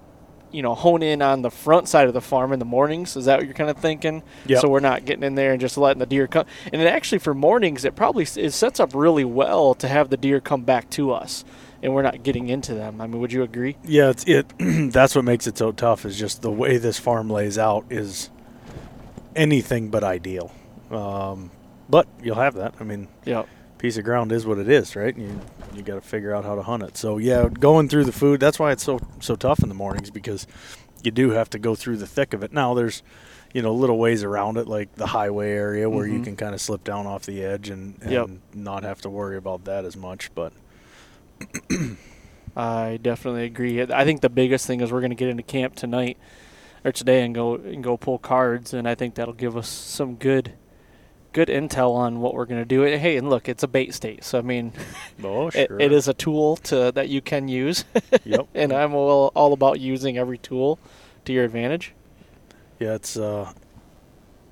[0.52, 3.16] you know, hone in on the front side of the farm in the mornings.
[3.16, 4.24] Is that what you're kind of thinking?
[4.46, 4.62] Yep.
[4.62, 6.46] So we're not getting in there and just letting the deer come.
[6.72, 10.18] And it actually for mornings, it probably it sets up really well to have the
[10.18, 11.44] deer come back to us,
[11.84, 13.00] and we're not getting into them.
[13.00, 13.76] I mean, would you agree?
[13.84, 14.52] Yeah, it's it.
[14.92, 16.06] that's what makes it so tough.
[16.06, 18.32] Is just the way this farm lays out is
[19.36, 20.52] anything but ideal.
[20.92, 21.52] Um,
[21.90, 22.76] but you'll have that.
[22.80, 23.44] I mean, Yeah.
[23.78, 25.16] piece of ground is what it is, right?
[25.18, 25.40] You
[25.76, 26.96] you got to figure out how to hunt it.
[26.98, 28.40] So yeah, going through the food.
[28.40, 30.46] That's why it's so so tough in the mornings because
[31.04, 32.54] you do have to go through the thick of it.
[32.54, 33.02] Now there's
[33.54, 36.24] you know little ways around it, like the highway area where you Mhm.
[36.24, 38.30] can kind of slip down off the edge and, and Yep.
[38.54, 40.30] not have to worry about that as much.
[40.36, 40.54] But
[42.56, 43.82] I definitely agree.
[43.82, 46.18] I think the biggest thing is we're going to get into camp tonight
[46.86, 50.16] or today and go and go pull cards, and I think that'll give us some
[50.16, 50.54] good,
[51.32, 52.84] good intel on what we're going to do.
[52.84, 54.72] Hey, and look, it's a bait state, so I mean,
[55.24, 57.86] oh it, it is a tool to that you can use,
[58.24, 58.48] Yep.
[58.54, 60.78] and I'm all, all about using every tool
[61.26, 61.94] to your advantage.
[62.80, 63.52] Yeah, it's uh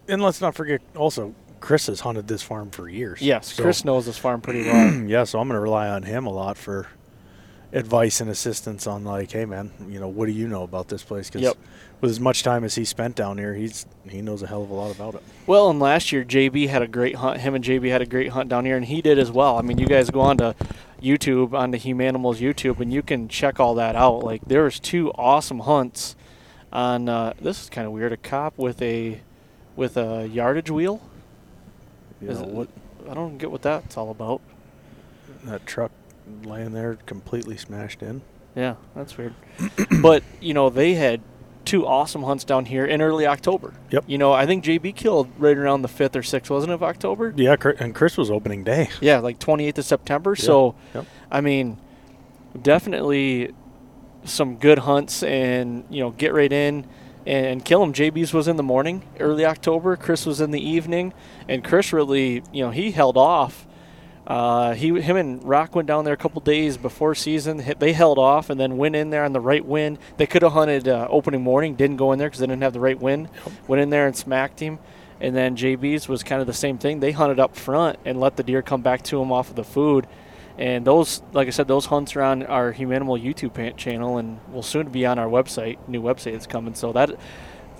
[0.08, 3.22] and let's not forget also Chris has hunted this farm for years.
[3.22, 4.94] Yes, So- Chris knows this farm pretty well.
[5.08, 6.88] yeah, so I'm going to rely on him a lot for
[7.74, 11.04] advice and assistance on like, hey man, you know, what do you know about this
[11.04, 11.30] place?
[11.30, 11.58] Because Yep.
[12.02, 14.70] with as much time as he spent down here, he's he knows a hell of
[14.70, 15.24] a lot about it.
[15.48, 17.40] Well, and last year JB had a great hunt.
[17.40, 19.58] Him and JB had a great hunt down here, and he did as well.
[19.58, 20.54] I mean, you guys go on to
[21.02, 24.20] YouTube on the Humanimals YouTube, and you can check all that out.
[24.20, 26.18] Like there was two awesome hunts
[26.74, 27.08] on.
[27.08, 28.12] Uh, this is kind of weird.
[28.12, 29.22] A cop with a
[29.78, 31.02] with a yardage wheel.
[32.22, 32.68] You Is know, it- what
[33.10, 34.42] I don't get what that's all about.
[35.46, 35.92] that truck
[36.44, 38.22] laying there completely smashed in.
[38.56, 39.34] Yeah, that's weird.
[40.02, 41.22] but you know they had
[41.66, 43.74] two awesome hunts down here in early October.
[43.92, 44.04] Yep.
[44.08, 46.84] You know I think JB killed right around the fifth or sixth, wasn't it, of
[46.84, 47.34] October?
[47.36, 48.90] Yeah, and Chris was opening day.
[49.02, 50.36] Yeah, like 28th of September.
[50.36, 51.06] So, yep.
[51.32, 51.78] I mean,
[52.62, 53.52] definitely
[54.24, 56.86] some good hunts and, you know, get right in
[57.26, 57.94] and, kill him.
[57.94, 59.96] JB's was in the morning, early October.
[59.96, 61.14] Chris was in the evening.
[61.48, 63.68] And Chris really, you know, he held off
[64.28, 67.58] Uh, he, him, and Rock went down there a couple days before season.
[67.80, 69.98] They held off and then went in there on the right wind.
[70.18, 72.74] They could have hunted uh, opening morning, didn't go in there because they didn't have
[72.74, 73.30] the right wind.
[73.68, 74.80] Went in there and smacked him.
[75.20, 77.00] And then JB's was kind of the same thing.
[77.00, 79.64] They hunted up front and let the deer come back to them off of the
[79.64, 80.08] food.
[80.58, 84.64] And those, like I said, those hunts are on our Humanimal YouTube channel and will
[84.64, 85.78] soon be on our website.
[85.88, 87.12] New website is coming, so that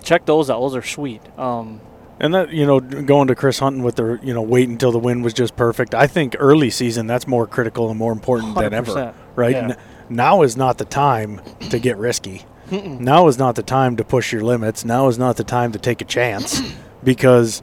[0.02, 0.60] check those out.
[0.60, 1.22] Those are sweet.
[1.38, 1.80] Um,
[2.18, 4.98] And that you know, going to Chris Hunting with the you know wait until the
[4.98, 5.94] wind was just perfect.
[5.94, 9.14] I think early season that's more critical and more important than ever.
[9.36, 9.62] Right yeah.
[9.70, 9.76] N-
[10.08, 12.44] now is not the time to get risky.
[12.70, 14.82] Now is not the time to push your limits.
[14.84, 16.62] Now is not the time to take a chance
[17.04, 17.62] because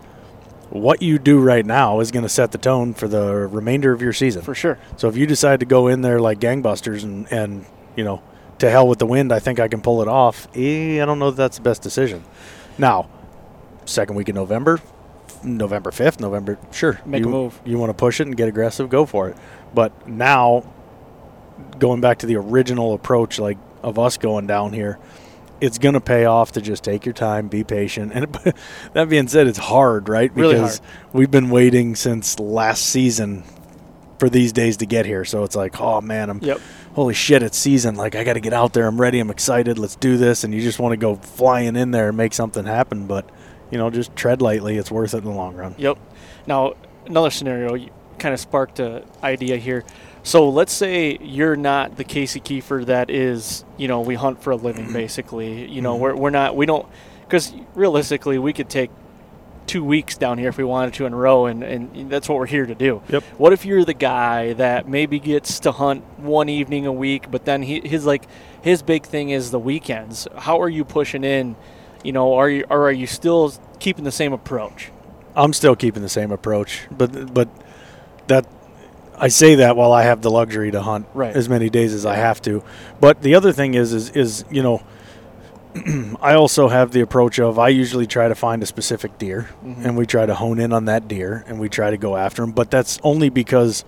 [0.69, 4.01] what you do right now is going to set the tone for the remainder of
[4.01, 4.41] your season.
[4.41, 4.77] for sure.
[4.97, 8.21] So if you decide to go in there like gangbusters and, and you know,
[8.59, 10.47] to hell with the wind, I think I can pull it off.
[10.55, 12.23] Eh, I don't know that that's the best decision.
[12.77, 13.09] Now,
[13.85, 14.79] second week in November,
[15.43, 16.99] November 5th, November, sure.
[17.05, 17.59] Make a move.
[17.65, 19.37] You want to push it and get aggressive, go for it.
[19.73, 20.71] But now,
[21.79, 24.99] going back to the original approach, like of us going down here,
[25.61, 28.11] it's going to pay off to just take your time, be patient.
[28.13, 28.33] And
[28.93, 30.31] that being said, it's hard, right?
[30.33, 30.81] Really Because
[31.13, 33.43] we've been waiting since last season
[34.17, 35.25] for these days to get here.
[35.25, 36.59] So it's like, oh man, I'm Yep.
[36.93, 37.95] holy shit, it's season.
[37.95, 38.85] Like I got to get out there.
[38.85, 39.19] I'm ready.
[39.19, 39.77] I'm excited.
[39.77, 40.43] Let's do this.
[40.43, 43.07] And you just want to go flying in there and make something happen.
[43.07, 43.29] But
[43.71, 44.77] you know, just tread lightly.
[44.77, 45.75] It's worth it in the long run.
[45.77, 45.97] Yep.
[46.47, 46.73] Now,
[47.05, 49.85] another scenario you kind of sparked an idea here.
[50.23, 54.51] So let's say you're not the Casey Keefer that is, you know, we hunt for
[54.51, 54.93] a living, mm-hmm.
[54.93, 55.69] basically.
[55.69, 56.03] You know, mm-hmm.
[56.03, 56.87] we're, we're not, we don't,
[57.21, 58.91] because realistically, we could take
[59.69, 62.39] two weeks down here if we wanted to in a row, and, and that's what
[62.39, 63.03] we're here to do.
[63.09, 63.23] Yep.
[63.37, 67.45] What if you're the guy that maybe gets to hunt one evening a week, but
[67.45, 68.23] then he, his like
[68.63, 70.27] his big thing is the weekends?
[70.35, 71.55] How are you pushing in?
[72.03, 74.91] You know, are you or are you still keeping the same approach?
[75.35, 77.47] I'm still keeping the same approach, but but
[78.25, 78.47] that
[79.19, 81.35] I say that while I have the luxury to hunt Right.
[81.35, 82.63] as many days as I have to.
[83.01, 84.81] But the other thing is is is you know
[86.21, 89.85] I also have the approach of I usually try to find a specific deer Mm-hmm.
[89.85, 92.43] and we try to hone in on that deer and we try to go after
[92.43, 93.85] him, but that's only because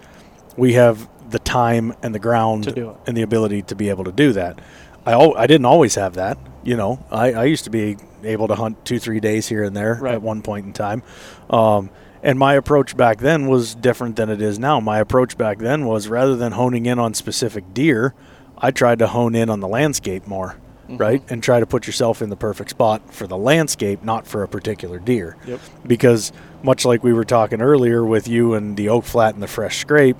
[0.57, 2.95] we have the time and the ground To do it.
[3.07, 4.59] and the ability to be able to do that.
[5.05, 7.03] I al- I didn't always have that, you know.
[7.09, 10.13] I, I used to be able to hunt two three days here and there Right.
[10.15, 11.01] at one point in time,
[11.49, 11.89] um,
[12.23, 14.79] and my approach back then was different than it is now.
[14.79, 18.13] My approach back then was rather than honing in on specific deer,
[18.57, 20.97] I tried to hone in on the landscape more, mm-hmm.
[20.97, 24.43] right, and try to put yourself in the perfect spot for the landscape, not for
[24.43, 25.59] a particular deer Yep.
[25.87, 26.31] because
[26.63, 29.79] much like we were talking earlier with you and the oak flat and the fresh
[29.79, 30.17] scrape,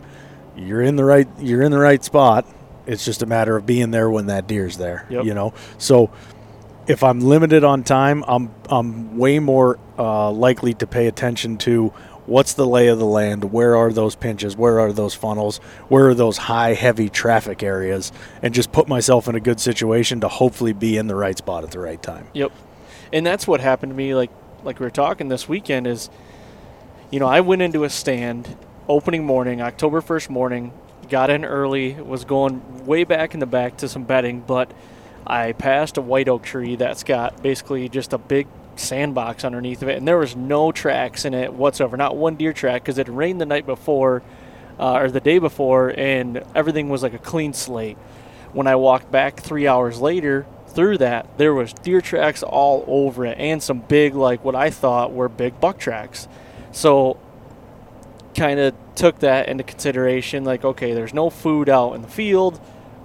[0.58, 2.46] you're in the right you're in the right spot.
[2.88, 5.06] It's just a matter of being there when that deer's there.
[5.10, 5.26] Yep.
[5.26, 6.10] You know, so
[6.92, 11.88] if I'm limited on time, I'm I'm way more uh, likely to pay attention to
[12.26, 16.10] what's the lay of the land, where are those pinches, where are those funnels, where
[16.10, 20.28] are those high heavy traffic areas, and just put myself in a good situation to
[20.28, 22.28] hopefully be in the right spot at the right time.
[22.34, 22.52] Yep.
[23.14, 24.32] And that's what happened to me like
[24.64, 26.10] like we were talking this weekend is
[27.10, 30.74] you know, I went into a stand opening morning, October 1st morning,
[31.10, 34.72] got in early, was going way back in the back to some bedding, but
[35.26, 39.90] I passed a white oak tree that's got basically just a big sandbox underneath of
[39.90, 43.08] it, and there was no tracks in it whatsoever, not one deer track, because it
[43.08, 44.24] rained the night before
[44.80, 47.98] uh, or the day before, and everything was like a clean slate.
[48.54, 53.26] When I walked back three hours later through that, there was deer tracks all over
[53.26, 56.28] it, and some big, like what I thought were big buck tracks.
[56.72, 57.18] So,
[58.34, 60.44] kind of took that into consideration.
[60.44, 62.60] Like, okay, there's no food out in the field.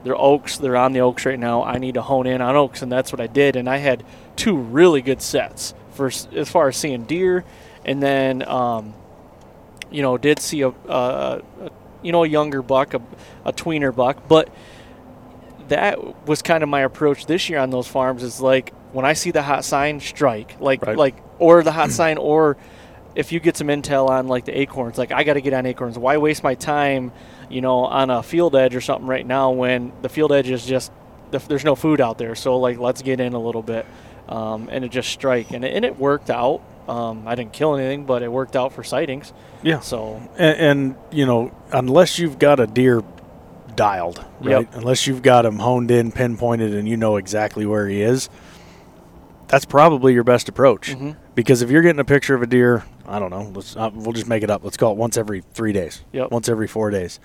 [0.07, 0.59] They're oaks.
[0.59, 1.65] They're on the oaks right now.
[1.65, 3.57] I need to hone in on oaks, and that's what I did.
[3.57, 4.05] And I had
[4.37, 7.45] two really good sets for as far as seeing deer,
[7.85, 8.95] and then um,
[9.91, 11.43] you know did see a, a, a
[12.03, 13.03] you know a younger buck, a,
[13.45, 14.49] a tweener buck, but
[15.69, 18.23] that was kind of my approach this year on those farms.
[18.23, 20.97] Is like when I see the hot sign, strike like Right.
[20.97, 22.57] like or the hot sign or
[23.17, 25.67] if you get some intel on like the acorns, like I got to get on
[25.67, 25.99] acorns.
[25.99, 27.13] Why waste my time,
[27.49, 30.65] you know, on a field edge or something right now when the field edge is
[30.65, 30.93] just
[31.49, 32.35] there's no food out there.
[32.35, 33.85] So like let's get in a little bit,
[34.29, 36.63] um, and it just strike and it, and it worked out.
[36.89, 39.33] Um, I didn't kill anything, but it worked out for sightings.
[39.63, 39.81] Yeah.
[39.81, 43.03] So And, and you know, unless you've got a deer
[43.75, 44.61] dialed, right?
[44.61, 44.75] Yep.
[44.77, 48.31] Unless you've got him honed in, pinpointed, and you know exactly where he is,
[49.49, 50.93] that's probably your best approach.
[50.93, 51.17] Mhm.
[51.35, 54.13] Because if you're getting a picture of a deer, I don't know, let's uh, we'll
[54.13, 54.65] just make it up.
[54.65, 56.03] Let's call it once every three days.
[56.13, 56.31] Yep.
[56.31, 57.19] Once every four days.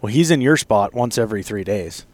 [0.00, 2.06] Well, he's in your spot once every three days,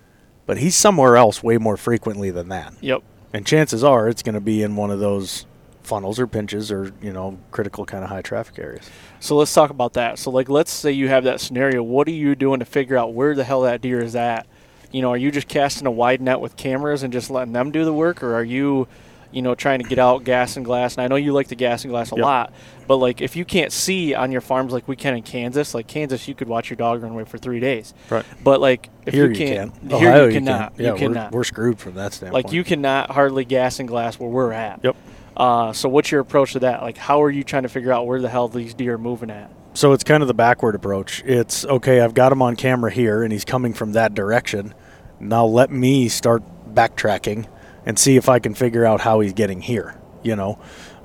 [0.47, 2.73] but he's somewhere else way more frequently than that.
[2.81, 5.47] yep, And chances are it's going to be in one of those
[5.83, 8.89] funnels or pinches or you know critical kind of high traffic areas.
[9.21, 10.19] So let's talk about that.
[10.19, 11.83] So like let's say you have that scenario.
[11.83, 14.47] What are you doing to figure out where the hell that deer is at?
[14.93, 17.71] You know, are you just casting a wide net with cameras and just letting them
[17.71, 18.89] do the work or are you
[19.35, 20.95] you know, trying to get out gas and glass.
[20.97, 22.25] And I know you like the gas and glass a Yep.
[22.25, 22.53] lot,
[22.87, 25.87] but like if you can't see on your farms like we can in Kansas, like
[25.87, 27.93] Kansas, you could watch your dog run away for three days.
[28.11, 28.25] Right.
[28.43, 29.91] But like if here you you can't, can.
[29.91, 30.77] here Ohio you cannot.
[30.77, 30.85] can.
[30.85, 31.33] Yeah, you cannot.
[31.33, 32.45] We're, we're screwed from that standpoint.
[32.45, 34.81] like you cannot hardly gas and glass where we're at.
[34.83, 34.97] Yep.
[35.37, 36.83] Uh, so what's your approach to that?
[36.83, 39.31] Like how are you trying to figure out where the hell these deer are moving
[39.31, 39.51] at?
[39.77, 41.23] So it's kind of the backward approach.
[41.27, 44.73] It's okay, I've got him on camera here and he's coming from that direction.
[45.19, 46.43] Now let me start
[46.73, 47.47] backtracking
[47.87, 49.99] and see if I can figure out how he's getting here.
[50.23, 50.59] You know,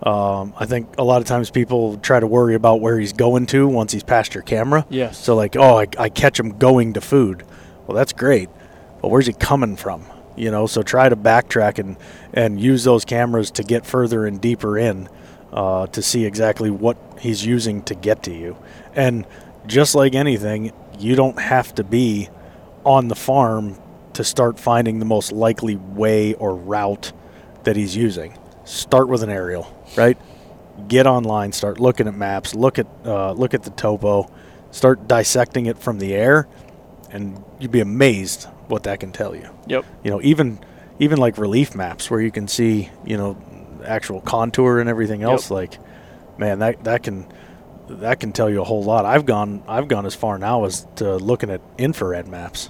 [0.04, 3.48] um, I think a lot of times people try to worry about where he's going
[3.48, 4.86] to once he's past your camera.
[4.90, 5.18] Yes.
[5.18, 7.44] So, like, oh, I, I catch him going to food.
[7.86, 8.50] Well, that's great.
[9.02, 10.06] But where's he coming from?
[10.38, 11.98] You know, so try to backtrack and,
[12.34, 15.10] and use those cameras to get further and deeper in
[15.52, 18.58] uh, to see exactly what he's using to get to you.
[18.96, 19.26] And
[19.68, 22.30] just like anything, you don't have to be
[22.86, 23.78] on the farm
[24.20, 27.14] to start finding the most likely way or route
[27.64, 28.38] that he's using.
[28.66, 30.18] Start with an aerial, right?
[30.90, 34.30] Get online, start looking at maps, look at uh, look at the topo,
[34.72, 36.50] start dissecting it from the air,
[37.10, 39.86] and you'd be amazed what that can tell you Yep.
[40.04, 40.60] you know even
[41.00, 43.38] even like relief maps where you can see you know
[43.86, 45.80] actual contour and everything else like
[46.38, 47.26] man that that can
[47.88, 50.86] that can tell you a whole lot i've gone i've gone as far now as
[50.98, 52.70] to looking at infrared maps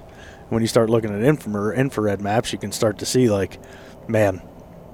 [0.49, 3.59] when you start looking at infrared infrared maps you can start to see like
[4.07, 4.41] man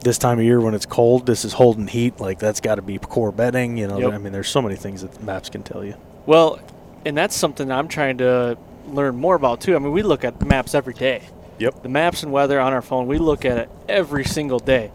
[0.04, 2.82] this time of year when it's cold this is holding heat like that's got to
[2.82, 4.14] be core bedding you know Yep.
[4.14, 6.60] i mean there's so many things that maps can tell you Well,
[7.06, 9.76] and that's something I'm trying to learn more about too.
[9.76, 11.30] I mean, we look at maps every day.
[11.60, 11.84] Yep.
[11.84, 14.92] The maps and weather on our phone, we look at it every single day.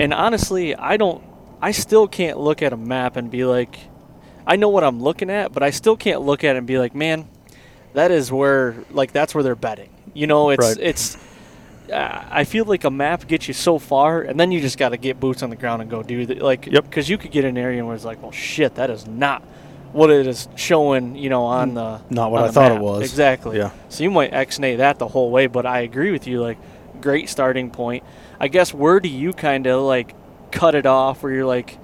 [0.00, 1.22] And honestly, I don't
[1.60, 3.78] I still can't look at a map and be like
[4.46, 6.78] I know what I'm looking at, but I still can't look at it and be
[6.78, 7.28] like, "Man,
[7.94, 10.76] that is where like that's where they're bedding." You know, it's Right.
[10.80, 11.16] it's
[11.92, 14.90] uh, I feel like a map gets you so far, and then you just got
[14.90, 16.66] to get boots on the ground and go do the like.
[16.66, 16.84] Yep.
[16.84, 19.42] Because you could get an area where it's like, well, shit, that is not
[19.92, 21.16] what it is showing.
[21.16, 23.02] You know, on the Not what I thought it was.
[23.02, 23.56] Exactly.
[23.58, 23.70] Yeah.
[23.88, 26.40] So you might X-nay that the whole way, but I agree with you.
[26.42, 26.58] Like,
[27.00, 28.04] great starting point.
[28.38, 30.14] I guess where do you kind of like
[30.50, 31.78] cut it off, where you're like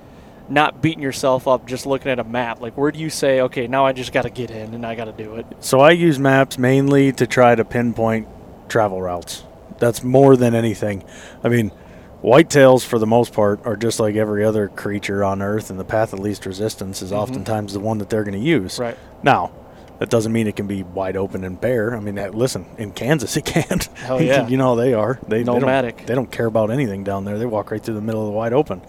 [0.49, 2.61] not beating yourself up just looking at a map?
[2.61, 4.95] Like, where do you say, okay, now I just got to get in and I
[4.95, 5.47] got to do it?
[5.61, 8.29] So I use maps mainly to try to pinpoint
[8.69, 9.45] travel routes.
[9.79, 11.05] That's more than anything.
[11.43, 11.73] I mean,
[12.23, 15.85] whitetails for the most part are just like every other creature on Earth, and the
[15.85, 18.75] path of least resistance is oftentimes the one that they're going to use.
[18.75, 18.83] Mm-hmm.
[18.83, 18.99] Right.
[19.23, 19.53] Now,
[19.99, 21.97] that doesn't mean it can be wide open and bare.
[21.97, 23.85] I mean, that, listen, in Kansas it can't.
[23.99, 24.47] Hell yeah.
[24.49, 25.19] you know how they are.
[25.29, 25.99] They, they Nomadic.
[25.99, 27.39] don't, they don't care about anything down there.
[27.39, 28.83] They walk right through the middle of the wide open.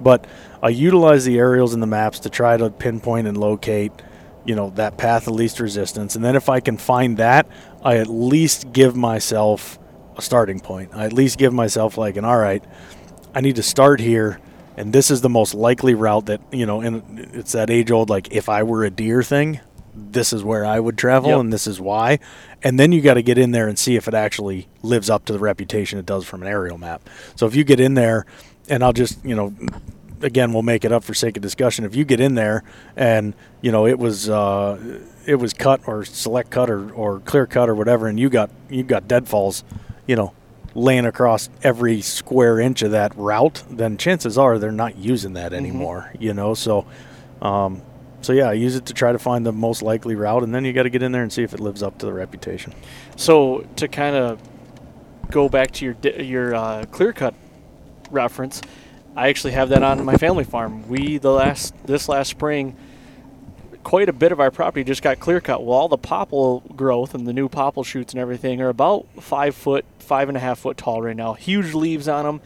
[0.00, 0.26] But
[0.62, 3.92] I utilize the aerials and the maps to try to pinpoint and locate,
[4.44, 6.16] you know, that path of least resistance.
[6.16, 7.46] And then if I can find that,
[7.84, 9.78] I at least give myself
[10.16, 10.90] a starting point.
[10.94, 12.64] I at least give myself like an all right,
[13.34, 14.40] I need to start here
[14.76, 18.10] and this is the most likely route that, you know, and it's that age old
[18.10, 19.60] like if I were a deer thing,
[19.94, 21.40] this is where I would travel Yep.
[21.40, 22.18] and this is why.
[22.62, 25.24] And then you got to get in there and see if it actually lives up
[25.26, 27.08] to the reputation it does from an aerial map.
[27.36, 28.26] So if you get in there
[28.68, 29.54] and I'll just, you know,
[30.22, 31.84] again, we'll make it up for sake of discussion.
[31.84, 32.64] If you get in there
[32.96, 37.46] and, you know, it was uh, it was cut or select cut or, or clear
[37.46, 39.64] cut or whatever and you got you got deadfalls,
[40.06, 40.32] you know,
[40.74, 45.52] laying across every square inch of that route, then chances are they're not using that
[45.52, 46.54] anymore, you know.
[46.54, 46.86] So
[47.42, 47.82] um,
[48.22, 50.64] so yeah, I use it to try to find the most likely route, and then
[50.64, 52.74] you got to get in there and see if it lives up to the reputation.
[53.16, 54.40] So to kind of
[55.30, 57.34] go back to your your uh, clear cut
[58.10, 58.62] reference,
[59.16, 60.88] I actually have that on my family farm.
[60.88, 62.76] We the last this last spring,
[63.82, 65.64] quite a bit of our property just got clear cut.
[65.64, 69.54] Well, all the popple growth and the new popple shoots and everything are about five
[69.54, 71.34] foot, five and a half foot tall right now.
[71.34, 72.40] Huge leaves on them.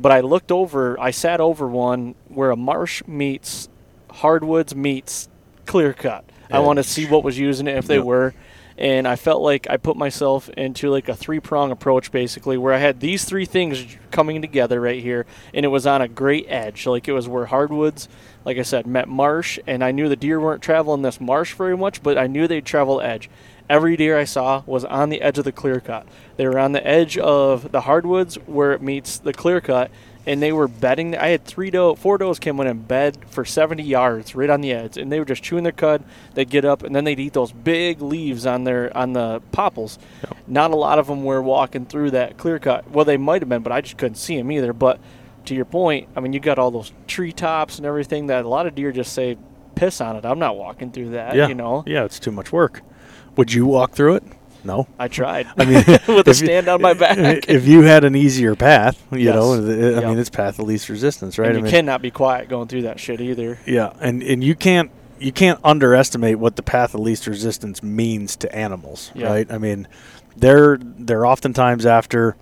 [0.00, 3.68] But I looked over, I sat over one where a marsh meets
[4.10, 5.28] hardwoods meets
[5.66, 6.24] clear cut.
[6.50, 8.04] I want to see what was using it if they Yep.
[8.04, 8.34] were
[8.78, 12.72] and I felt like I put myself into like a three prong approach basically where
[12.72, 16.46] I had these three things coming together right here and it was on a great
[16.48, 16.86] edge.
[16.86, 18.08] Like it was where hardwoods
[18.44, 21.76] like I said met marsh and I knew the deer weren't traveling this marsh very
[21.76, 23.28] much but I knew they'd travel edge.
[23.68, 26.06] Every deer I saw was on the edge of the clear cut.
[26.36, 29.90] They were on the edge of the hardwoods where it meets the clear cut
[30.28, 31.16] and they were bedding.
[31.16, 34.60] I had three doe, four does came in and bed for 70 yards right on
[34.60, 36.04] the edge, and they were just chewing their cud.
[36.34, 39.98] They'd get up and then they'd eat those big leaves on their on the popples.
[40.46, 42.90] Not a lot of them were walking through that clear cut.
[42.90, 44.74] Well, they might have been, but I just couldn't see them either.
[44.74, 45.00] But
[45.46, 48.66] to your point, I mean, you got all those treetops and everything that a lot
[48.66, 49.38] of deer just say,
[49.76, 50.26] piss on it.
[50.26, 51.84] I'm not walking through that, yeah, you know?
[51.86, 52.82] yeah, it's too much work.
[53.36, 54.24] Would you walk through it?
[54.64, 54.86] No.
[54.98, 55.46] I tried.
[55.56, 55.74] I mean,
[56.08, 57.18] with a if you- stand on my back.
[57.48, 59.34] If you had an easier path, you Yes.
[59.34, 59.58] know, I
[60.00, 60.04] Yep.
[60.04, 61.48] mean, it's path of least resistance, right?
[61.48, 63.58] and I you mean, cannot be quiet going through that shit either.
[63.66, 64.90] Yeah, and and you can't
[65.20, 69.26] you can't underestimate what the path of least resistance means to animals, Yeah.
[69.28, 69.50] right?
[69.52, 69.88] I mean,
[70.36, 72.36] they're they're oftentimes after,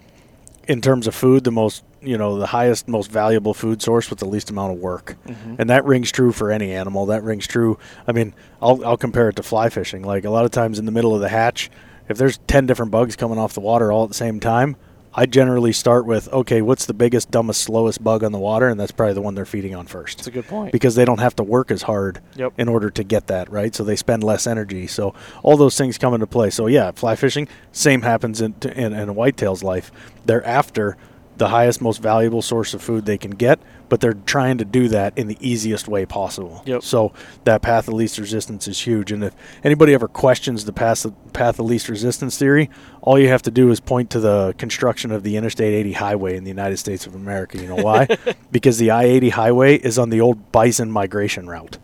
[0.69, 4.19] in terms of food, the most you know the highest, most valuable food source with
[4.19, 5.57] the least amount of work, Mhm.
[5.59, 7.07] and that rings true for any animal.
[7.07, 7.79] That rings true.
[8.07, 10.03] I mean, I'll I'll compare it to fly fishing.
[10.03, 11.71] Like a lot of times in the middle of the hatch,
[12.09, 14.77] if there's ten different bugs coming off the water all at the same time.
[15.19, 18.79] I generally start with okay, what's the biggest, dumbest, slowest bug on the water, and
[18.79, 20.73] that's probably the one they're feeding on first That's a good point.
[20.73, 22.53] because they don't have to work as hard Yep.
[22.59, 25.97] in order to get that right so they spend less energy so all those things
[25.97, 29.91] come into play so yeah fly fishing same happens in, in, in a whitetail's life
[30.27, 30.99] they're after
[31.39, 34.89] the highest most valuable source of food they can get but they're trying to do
[34.89, 36.63] that in the easiest way possible.
[36.67, 36.83] Yep.
[36.83, 37.13] so
[37.45, 41.15] that path of least resistance is huge and if anybody ever questions the path of,
[41.33, 42.69] path of least resistance theory
[43.03, 46.37] all you have to do is point to the construction of the interstate 80 highway
[46.37, 47.59] in the united states of america.
[47.59, 48.09] You know why?
[48.51, 51.79] Because the i-80 highway is on the old bison migration route.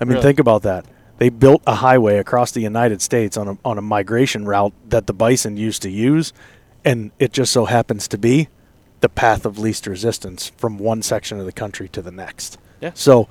[0.00, 0.22] I mean Really?
[0.22, 0.86] think about that.
[1.18, 5.06] They built a highway across the united states on a, on a migration route that
[5.06, 6.32] the bison used to use
[6.84, 8.48] and it just so happens to be
[9.00, 12.90] the path of least resistance from one section of the country to the next Yeah.
[12.94, 13.28] so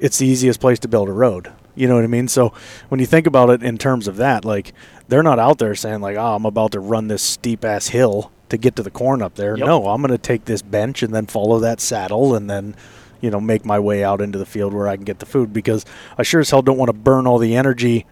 [0.00, 1.52] it's the easiest place to build a road.
[1.76, 2.26] You know what I mean?
[2.28, 2.52] So
[2.88, 4.72] when you think about it in terms of that, like
[5.08, 8.30] they're not out there saying like, "Oh, I'm about to run this steep ass hill
[8.48, 9.66] to get to the corn up there." Yep.
[9.66, 12.74] No, I'm going to take this bench and then follow that saddle and then
[13.20, 15.52] you know make my way out into the field where I can get the food
[15.52, 15.84] because
[16.18, 18.04] I sure as hell don't want to burn all the energy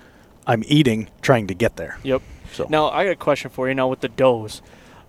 [0.46, 1.98] I'm eating trying to get there.
[2.04, 2.22] Yep.
[2.52, 4.60] So Now I got a question for you now with the does.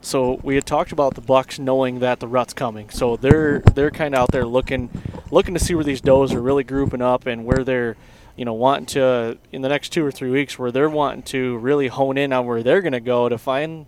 [0.04, 2.90] So we had talked about the bucks knowing that the rut's coming.
[2.90, 4.90] So they're they're kind of out there looking
[5.32, 7.96] looking to see where these does are really grouping up and where they're
[8.36, 11.58] you know wanting to in the next two or three weeks where they're wanting to
[11.58, 13.86] really hone in on where they're going to go to find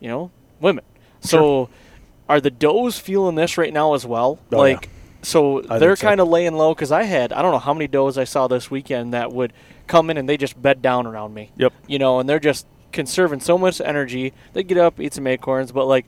[0.00, 0.30] you know
[0.60, 0.84] women.
[1.20, 1.70] So
[2.28, 4.38] are the does feeling this right now as well?
[4.52, 4.90] Oh, like
[5.22, 7.86] so I they're kind of laying low because I had I don't know how many
[7.86, 9.52] does I saw this weekend that would
[9.86, 11.72] come in and they just bed down around me Yep.
[11.86, 14.32] you know, and they're just conserving so much energy.
[14.52, 16.06] They get up, eat some acorns, but like,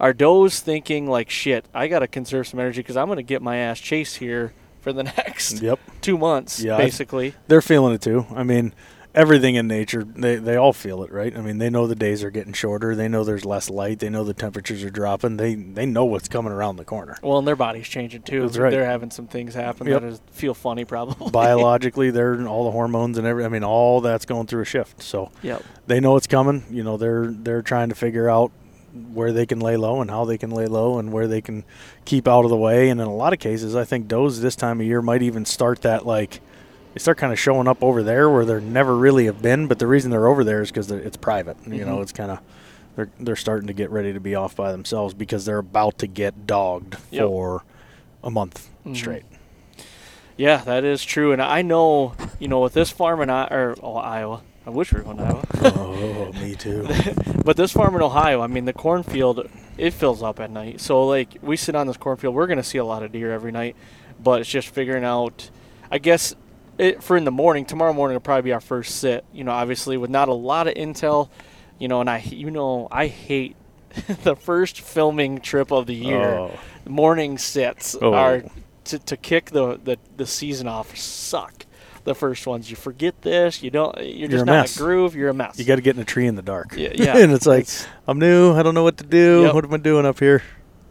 [0.00, 3.56] are does thinking like, shit, I gotta conserve some energy because I'm gonna get my
[3.56, 5.78] ass chased here for the next Yep.
[6.00, 7.34] two months, Yeah, basically.
[7.48, 8.26] They're feeling it too.
[8.34, 8.72] I mean,
[9.16, 11.36] everything in nature, they, they all feel it, right?
[11.36, 12.94] I mean, they know the days are getting shorter.
[12.94, 13.98] They know there's less light.
[13.98, 15.38] They know the temperatures are dropping.
[15.38, 17.16] They they know what's coming around the corner.
[17.22, 18.42] Well, and their body's changing too.
[18.42, 18.70] That's right.
[18.70, 20.02] They're having some things happen Yep.
[20.02, 21.30] that is, feel funny, probably.
[21.30, 23.44] Biologically, they're all the hormones and every.
[23.44, 25.02] I mean, all that's going through a shift.
[25.02, 25.64] So yep.
[25.86, 26.64] they know it's coming.
[26.70, 28.52] You know, they're they're trying to figure out
[29.12, 31.64] where they can lay low and how they can lay low and where they can
[32.04, 32.88] keep out of the way.
[32.88, 35.44] And in a lot of cases, I think does this time of year might even
[35.44, 36.40] start that like
[36.96, 39.66] they start kind of showing up over there where they never really have been.
[39.66, 41.58] But the reason they're over there is because it's private.
[41.66, 42.02] You know, Mhm.
[42.02, 42.38] it's kind of
[42.96, 46.06] they're they're starting to get ready to be off by themselves because they're about to
[46.06, 47.26] get dogged Yep.
[47.26, 47.64] for
[48.24, 48.96] a month Mhm.
[48.96, 49.24] straight.
[50.38, 51.32] Yeah, that is true.
[51.32, 54.90] And I know, you know, with this farm in I- or oh, Iowa, I wish
[54.90, 55.44] we were going to Iowa.
[55.76, 56.88] oh, me too.
[57.44, 60.80] But this farm in Ohio, I mean, the cornfield, it fills up at night.
[60.80, 63.32] So, like, we sit on this cornfield, we're going to see a lot of deer
[63.32, 63.76] every night.
[64.18, 65.50] But it's just figuring out,
[65.92, 66.34] I guess,
[66.78, 69.24] it, for in the morning, tomorrow morning will probably be our first sit.
[69.32, 71.28] You know, obviously, with not a lot of intel,
[71.78, 73.56] you know, and I, you know, I hate
[74.24, 76.22] the first filming trip of the year.
[76.34, 76.58] Oh.
[76.86, 78.12] Morning sits Oh.
[78.14, 78.44] are
[78.84, 81.66] to, to kick the, the, the season off suck.
[82.04, 85.16] The first ones, you forget this, you don't, you're just a not in a groove,
[85.16, 85.58] you're a mess.
[85.58, 86.74] You got to get in a tree in the dark.
[86.76, 87.18] Yeah, yeah.
[87.18, 87.66] and it's like
[88.06, 88.52] I'm new.
[88.52, 89.42] I don't know what to do.
[89.42, 89.54] Yep.
[89.54, 90.44] What am I doing up here?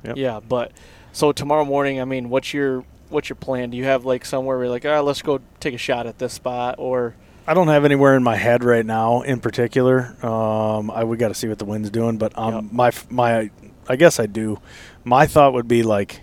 [0.03, 0.17] Yep.
[0.17, 0.73] Yeah, but
[1.13, 3.69] so tomorrow morning, I mean, what's your what's your plan?
[3.69, 6.07] Do you have like somewhere where you're like, all right, let's go take a shot
[6.07, 7.15] at this spot, or
[7.47, 10.15] I don't have anywhere in my head right now in particular.
[10.25, 12.63] Um, I we got to see what the wind's doing, but um, Yep.
[12.71, 13.51] my my
[13.87, 14.59] I guess I do.
[15.03, 16.21] My thought would be like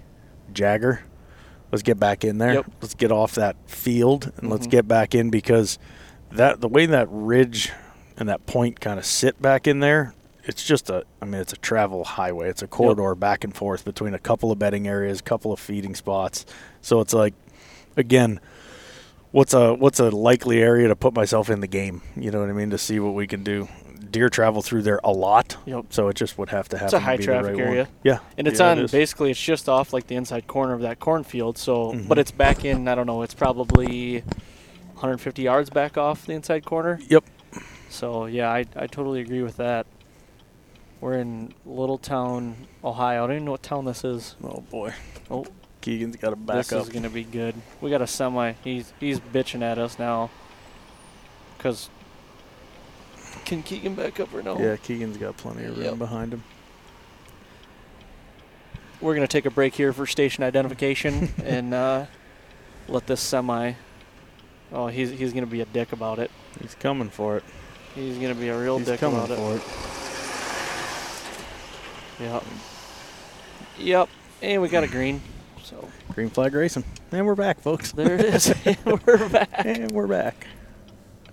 [0.53, 1.03] Jagger.
[1.71, 2.55] Let's get back in there.
[2.55, 2.67] Yep.
[2.83, 4.71] Let's get off that field and let's Mhm.
[4.73, 5.79] get back in because
[6.33, 7.71] that the way that ridge
[8.19, 10.13] and that point kind of sit back in there.
[10.45, 12.49] It's just a, I mean, it's a travel highway.
[12.49, 15.61] It's a corridor back and forth between a couple of bedding areas, a couple of
[15.61, 16.45] feeding spots.
[16.81, 17.35] So it's like,
[17.97, 18.41] again,
[19.31, 22.03] what's a what's a likely area to put myself in the game?
[22.17, 22.71] You know what I mean?
[22.71, 23.69] To see what we can do.
[24.11, 25.87] Deer travel through there a lot, Yep.
[25.91, 26.87] so it just would have to happen.
[26.87, 27.65] It's a high traffic right one.
[27.69, 27.89] area.
[28.03, 30.83] Yeah, and it's Yeah, on it basically it's just off like the inside corner of
[30.83, 31.57] that cornfield.
[31.57, 32.09] So, Mhm.
[32.09, 32.89] but it's back in.
[32.89, 33.23] I don't know.
[33.23, 34.23] It's probably
[34.97, 36.99] 150 yards back off the inside corner.
[37.09, 37.25] Yep.
[37.89, 39.87] So yeah, I I totally agree with that.
[41.03, 43.25] We're in Littletown, Ohio.
[43.25, 44.37] I don't even know what town this is.
[44.43, 44.95] Oh boy.
[45.31, 45.45] Oh.
[45.81, 46.83] Keegan's got to back this up.
[46.83, 47.57] is gonna be good.
[47.81, 48.53] We got a semi.
[48.63, 50.31] He's he's bitching at us now.
[51.59, 51.91] Cause
[53.45, 54.57] can Keegan back up or no?
[54.61, 55.99] Yeah, Keegan's got plenty of room Yep.
[55.99, 56.45] behind him.
[59.01, 62.07] We're gonna take a break here for station identification and uh,
[62.87, 63.73] let this semi.
[64.71, 66.31] Oh, he's he's gonna be a dick about it.
[66.61, 67.45] He's coming for it.
[67.97, 69.37] He's gonna be a real He's dick coming about it.
[69.37, 69.63] for it.
[72.23, 72.45] Yep.
[73.79, 74.09] Yep.
[74.43, 75.21] And we got a green.
[75.65, 76.85] So Green flag racing.
[77.11, 77.91] And we're back, folks.
[77.91, 78.55] there it is.
[78.85, 79.51] We're back.
[79.65, 80.47] and we're back.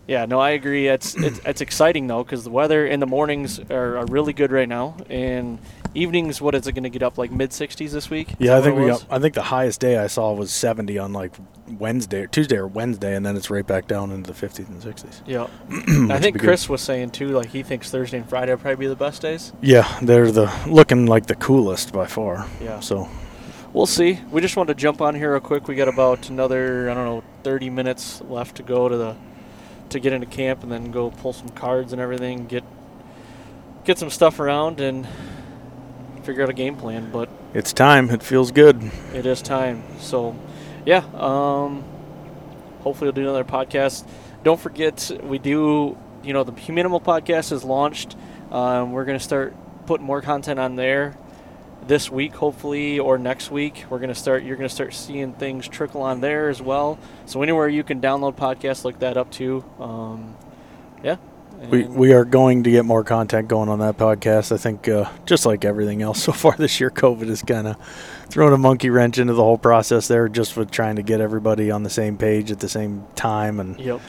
[0.10, 0.88] Yeah, no, I agree.
[0.88, 4.52] It's it's, it's exciting though because the weather in the mornings are, are really good
[4.52, 5.60] right now, and
[5.94, 6.42] evenings.
[6.42, 8.32] What is it going to get up like mid 60s this week?
[8.32, 9.06] Is Yeah, I think we got.
[9.12, 11.36] I think the highest day I saw was 70 on like
[11.68, 14.82] Wednesday, or Tuesday or Wednesday, and then it's right back down into the 50s and
[14.82, 15.22] 60s.
[15.28, 15.44] Yeah,
[16.12, 16.48] I think be good.
[16.48, 17.28] Chris was saying too.
[17.28, 19.54] Like he thinks Thursday and Friday will probably be the best days.
[19.62, 22.48] Yeah, they're the looking like the coolest by far.
[22.60, 22.80] Yeah.
[22.80, 23.08] So
[23.72, 24.20] We'll see.
[24.32, 25.68] We just wanted to jump on here real quick.
[25.68, 29.16] We got about another I don't know 30 minutes left to go to the
[29.92, 32.46] to get into camp and then go pull some cards and everything.
[32.46, 32.64] Get
[33.84, 35.08] get some stuff around and
[36.24, 37.10] figure out a game plan.
[37.12, 38.10] But it's time.
[38.10, 38.92] It feels good.
[39.14, 39.84] it is time.
[40.00, 40.36] So,
[40.86, 41.04] yeah.
[41.14, 41.84] Um,
[42.82, 44.08] hopefully, we'll do another podcast.
[44.44, 45.98] Don't forget, we do.
[46.24, 48.16] You know, the Humanimal podcast is launched.
[48.52, 51.18] Um, we're going to start putting more content on there
[51.90, 53.84] this week, hopefully, or next week.
[53.90, 54.44] We're going to start.
[54.44, 57.00] You're going to start seeing things trickle on there as well.
[57.26, 59.66] So anywhere you can download podcasts, look that up too.
[59.80, 60.38] Um,
[61.04, 61.18] yeah.
[61.70, 64.54] We, we are going to get more content going on that podcast.
[64.54, 67.76] I think, uh, just like everything else so far this year, COVID has kind of
[68.30, 71.70] thrown a monkey wrench into the whole process there, just with trying to get everybody
[71.70, 73.60] on the same page at the same time.
[73.60, 74.00] And Yep.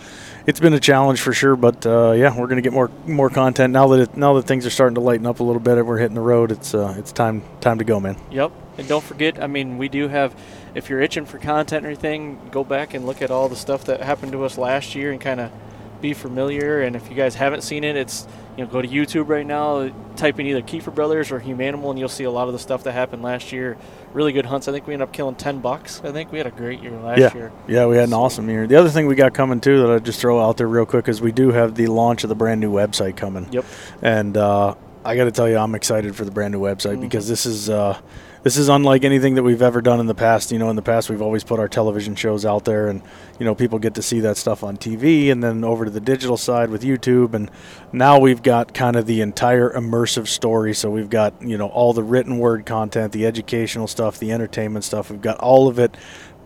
[0.47, 1.57] It's been a challenge for sure.
[1.57, 4.47] But uh, yeah, we're going to get more more content now that it, now that
[4.47, 5.79] things are starting to lighten up a little bit.
[5.79, 6.53] and We're hitting the road.
[6.53, 8.17] It's uh, it's time time to go, man.
[8.31, 8.53] Yep.
[8.79, 10.35] And don't forget, I mean, we do have,
[10.75, 13.85] if you're itching for content or anything, go back and look at all the stuff
[13.85, 15.53] that happened to us last year and kind of
[16.01, 16.81] be familiar.
[16.81, 18.27] And if you guys haven't seen it, it's,
[18.61, 21.99] you know, go to YouTube right now, type in either Keefer Brothers or Humanimal, and
[21.99, 23.79] you'll see a lot of the stuff that happened last year.
[24.13, 24.69] Really good hunts.
[24.69, 26.03] I think we ended up killing 10 bucks.
[26.05, 27.53] I think we had a great year last yeah, year.
[27.67, 28.67] yeah, we had an So- awesome year.
[28.67, 31.09] The other thing we got coming too that I just throw out there real quick
[31.09, 33.49] is we do have the launch of the brand new website coming.
[33.51, 33.65] Yep.
[34.03, 34.75] and uh,
[35.07, 37.01] I got to tell you, I'm excited for the brand new website Mhm.
[37.01, 37.99] because this is uh,
[38.43, 40.51] this is unlike anything that we've ever done in the past.
[40.51, 43.03] You know, in the past we've always put our television shows out there, and
[43.39, 46.01] you know people get to see that stuff on TV, and then over to the
[46.01, 47.51] digital side with YouTube, and
[47.93, 50.75] now we've got kind of the entire immersive story.
[50.75, 54.85] So we've got you know all the written word content, the educational stuff, the entertainment
[54.85, 55.11] stuff.
[55.11, 55.97] We've got all of it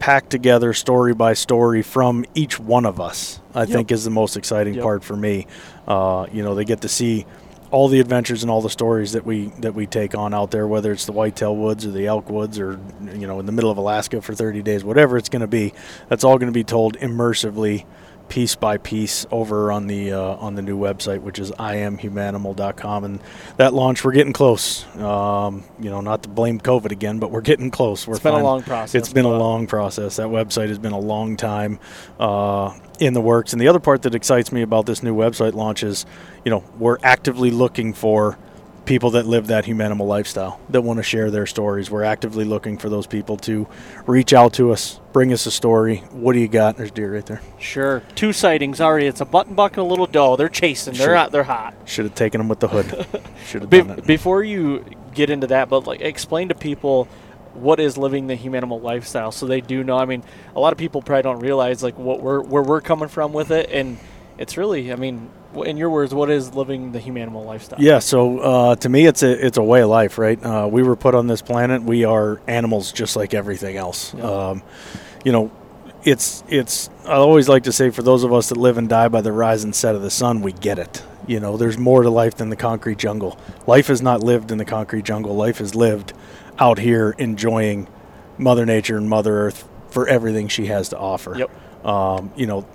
[0.01, 3.41] packed together story by story from each one of us.
[3.55, 3.69] I Yep.
[3.69, 4.83] think is the most exciting Yep.
[4.83, 5.47] part for me.
[5.87, 7.25] Uh, you know, they get to see
[7.75, 10.65] all the adventures and all the stories that we that we take on out there,
[10.65, 12.79] whether it's the whitetail woods or the elk woods or
[13.13, 15.75] you know in the middle of Alaska for 30 days, whatever it's going to be.
[16.09, 17.85] That's all going to be told immersively,
[18.29, 23.05] piece by piece, over on the uh, on the new website, which is iamhumanimal.com.
[23.05, 23.21] And
[23.57, 24.85] that launch, we're getting close.
[24.97, 28.07] Um, you know, not to blame COVID again, but we're getting close.
[28.07, 28.95] We're It's been a long process.
[28.95, 30.17] it's been a long process.
[30.17, 31.79] That website has been a long time
[32.19, 33.53] uh, in the works.
[33.53, 36.07] And the other part that excites me about this new website launch is,
[36.45, 38.39] you know, we're actively looking for
[38.85, 41.91] people that live that humanimal lifestyle that want to share their stories.
[41.91, 43.67] We're actively looking for those people to
[44.07, 45.99] reach out to us, bring us a story.
[46.11, 46.77] What do you got?
[46.77, 47.41] There's deer right there.
[47.59, 48.03] Sure.
[48.15, 49.07] Two sightings already.
[49.07, 50.37] It's a button buck and a little doe.
[50.37, 50.95] They're chasing.
[50.95, 51.33] They're out.
[51.33, 51.75] They're hot.
[51.87, 53.07] Should have taken them with the hood.
[53.47, 54.07] Should have Be- done it.
[54.07, 57.05] before you get into that, but like explain to people
[57.55, 59.97] what is living the humanimal lifestyle, so they do know.
[59.97, 60.25] I mean,
[60.57, 63.51] a lot of people probably don't realize like what we're where we're coming from with
[63.53, 63.97] it, and
[64.39, 67.81] it's really, I mean, in your words, what is living the humanimal lifestyle?
[67.81, 70.43] Yeah, so uh, to me, it's a it's a way of life, right?
[70.43, 71.83] Uh, we were put on this planet.
[71.83, 74.15] We are animals, just like everything else.
[74.15, 74.25] Yeah.
[74.25, 74.63] Um,
[75.25, 75.53] you know,
[76.03, 76.91] it's it's.
[77.05, 79.33] I always like to say, for those of us that live and die by the
[79.33, 81.03] rise and set of the sun, we get it.
[81.27, 83.39] You know, there's more to life than the concrete jungle.
[83.67, 85.35] Life is not lived in the concrete jungle.
[85.35, 86.13] Life is lived
[86.59, 87.89] out here, enjoying
[88.37, 91.37] Mother Nature and Mother Earth for everything she has to offer.
[91.39, 91.87] Yep.
[91.87, 92.67] Um, you know,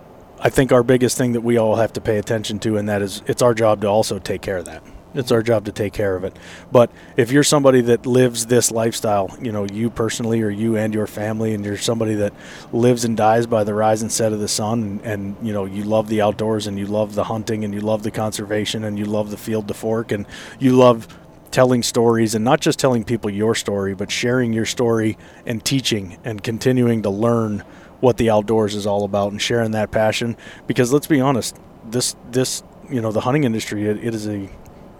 [0.41, 3.01] I think our biggest thing that we all have to pay attention to, and that
[3.01, 4.81] is it's our job to also take care of that.
[5.13, 6.37] It's our job to take care of it.
[6.71, 10.93] But if you're somebody that lives this lifestyle, you know, you personally or you and
[10.93, 12.33] your family, and you're somebody that
[12.71, 15.65] lives and dies by the rise and set of the sun, and, and you know,
[15.65, 18.99] you love the outdoors and you love the hunting and you love the conservation and
[18.99, 20.25] you love the field to fork and
[20.59, 21.07] you love
[21.51, 26.17] telling stories and not just telling people your story, but sharing your story and teaching
[26.23, 27.63] and continuing to learn
[27.99, 30.37] what the outdoors is all about and sharing that passion.
[30.67, 34.49] Because let's be honest, this this you know the hunting industry it, it is a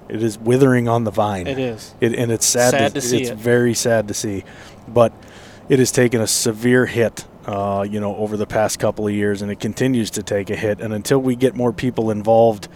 [0.10, 1.48] It is withering on the vine.
[1.48, 1.94] It is.
[2.02, 3.38] It, and it's sad, Sad to, to see It's it.
[3.38, 4.44] very sad to see,
[4.88, 5.14] but
[5.70, 7.26] it has taken a severe hit.
[7.46, 10.56] Uh, you know, over the past couple of years, and it continues to take a
[10.56, 10.82] hit.
[10.82, 12.68] And until we get more people involved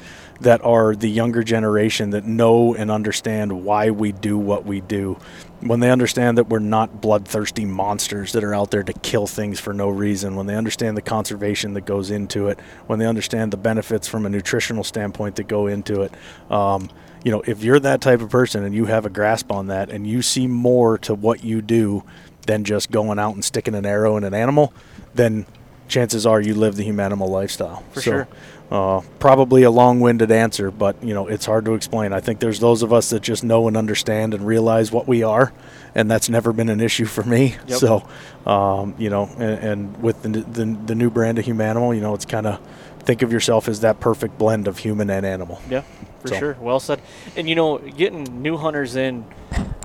[0.41, 5.17] that are the younger generation that know and understand why we do what we do,
[5.61, 9.59] when they understand that we're not bloodthirsty monsters that are out there to kill things
[9.59, 13.53] for no reason, when they understand the conservation that goes into it, when they understand
[13.53, 16.13] the benefits from a nutritional standpoint that go into it,
[16.49, 16.89] um,
[17.23, 19.89] you know, if you're that type of person and you have a grasp on that
[19.89, 22.03] and you see more to what you do
[22.45, 24.73] than just going out and sticking an arrow in an animal,
[25.15, 25.45] then
[25.87, 27.83] chances are you live the humanimal lifestyle.
[27.91, 28.27] For so, sure.
[28.73, 32.11] Uh, probably a long-winded answer, but you know it's hard to explain.
[32.11, 35.21] I think there's those of us that just know and understand and realize what we
[35.21, 35.53] are,
[35.93, 37.55] and that's never been an issue for me.
[37.67, 37.77] Yep.
[37.77, 38.07] So,
[38.47, 42.15] um, you know, and, and with the, the the new brand of Humanimal, you know,
[42.15, 42.59] it's kind of
[43.01, 45.61] think of yourself as that perfect blend of human and animal.
[45.69, 45.81] Yeah,
[46.21, 46.57] for So- sure.
[46.59, 46.99] Well said.
[47.35, 49.23] And you know, getting new hunters in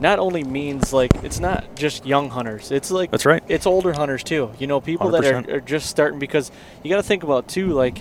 [0.00, 2.70] not only means like it's not just young hunters.
[2.70, 3.42] It's like That's right.
[3.48, 4.50] It's older hunters too.
[4.58, 5.48] You know, people that 100%.
[5.48, 6.50] are, are just starting because
[6.82, 7.68] you got to think about too.
[7.74, 7.98] Like,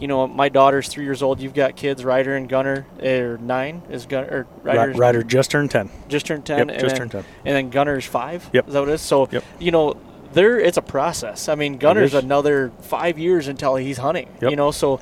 [0.00, 1.40] you know, my daughter's three years old.
[1.40, 2.86] You've got kids, Ryder and Gunner.
[3.02, 4.46] Or nine is Gunner.
[4.62, 5.90] Ryder just turned ten.
[6.08, 6.58] just turned ten.
[6.58, 7.24] Yep, and just then, turned 10.
[7.44, 8.48] And then Gunner's five.
[8.52, 8.68] Yep.
[8.68, 9.00] Is that what it is?
[9.00, 9.44] So Yep.
[9.58, 9.96] you know,
[10.32, 11.48] there it's a process.
[11.48, 14.28] I mean, Gunner's another five years until he's hunting.
[14.40, 14.50] Yep.
[14.50, 15.00] You know, so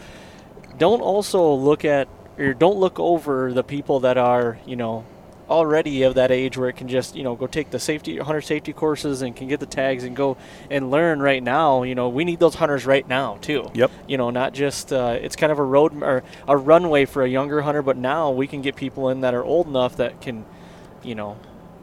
[0.78, 5.04] don't also look at or don't look over the people that are you know
[5.48, 8.40] already of that age where it can just you know go take the safety hunter
[8.40, 10.36] safety courses and can get the tags and go
[10.70, 13.90] and learn right now you know we need those hunters right now too Yep.
[14.08, 17.28] you know not just uh, it's kind of a road or a runway for a
[17.28, 20.44] younger hunter but now we can get people in that are old enough that can
[21.04, 21.36] you know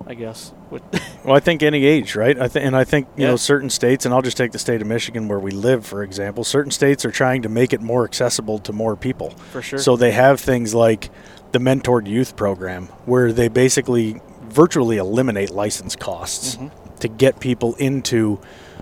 [0.05, 0.83] i guess with
[1.23, 2.37] Well, I think any age, right?
[2.37, 3.29] I think, and I think you Yeah.
[3.29, 6.03] know certain states, and I'll just take the state of Michigan where we live, for
[6.03, 6.43] example.
[6.43, 9.29] Certain states are trying to make it more accessible to more people.
[9.53, 11.09] for sure So they have things like
[11.53, 16.97] the mentored youth program, where they basically virtually eliminate license costs Mm-hmm.
[16.99, 18.39] to get people into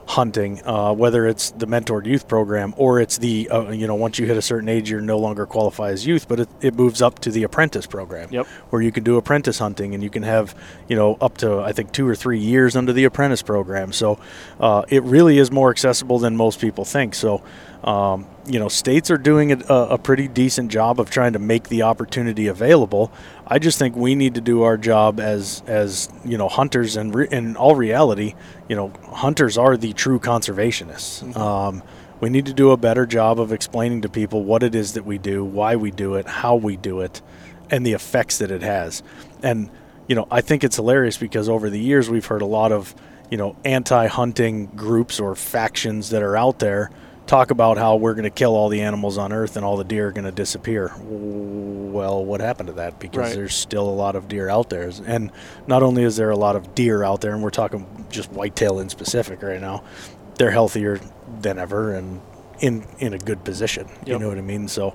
[0.08, 4.20] hunting, uh, whether it's the mentored youth program or it's the uh, you know once
[4.20, 7.02] you hit a certain age you're no longer qualified as youth, but it, it moves
[7.02, 8.46] up to the apprentice program, Yep.
[8.72, 10.54] where you can do apprentice hunting and you can have
[10.90, 13.94] you know up to I think two or three years under the apprentice program.
[13.94, 14.20] So
[14.60, 17.16] uh, it really is more accessible than most people think.
[17.16, 17.42] So
[17.84, 21.70] um, you know states are doing a, a pretty decent job of trying to make
[21.70, 23.12] the opportunity available.
[23.48, 27.14] I just think we need to do our job as as you know hunters and
[27.14, 28.36] re- in all reality,
[28.70, 31.36] you know hunters are the true conservationists.
[31.36, 31.82] Um,
[32.20, 35.06] we need to do a better job of explaining to people what it is that
[35.06, 37.20] we do, why we do it, how we do it,
[37.72, 39.02] and the effects that it has.
[39.42, 39.72] And
[40.08, 42.94] you know, I think it's hilarious because over the years we've heard a lot of
[43.32, 46.92] you know anti-hunting groups or factions that are out there
[47.32, 49.86] talk about how we're going to kill all the animals on earth and all the
[49.86, 50.92] deer are going to disappear.
[51.00, 53.00] Well, what happened to that?
[53.00, 53.36] Because Right.
[53.36, 55.32] there's still a lot of deer out there, and
[55.66, 58.80] not only is there a lot of deer out there, and we're talking just whitetail
[58.82, 59.82] in specific right now,
[60.36, 61.00] they're healthier
[61.42, 62.20] than ever and
[62.60, 63.88] in in a good position.
[64.06, 64.68] You know what I mean?
[64.68, 64.94] So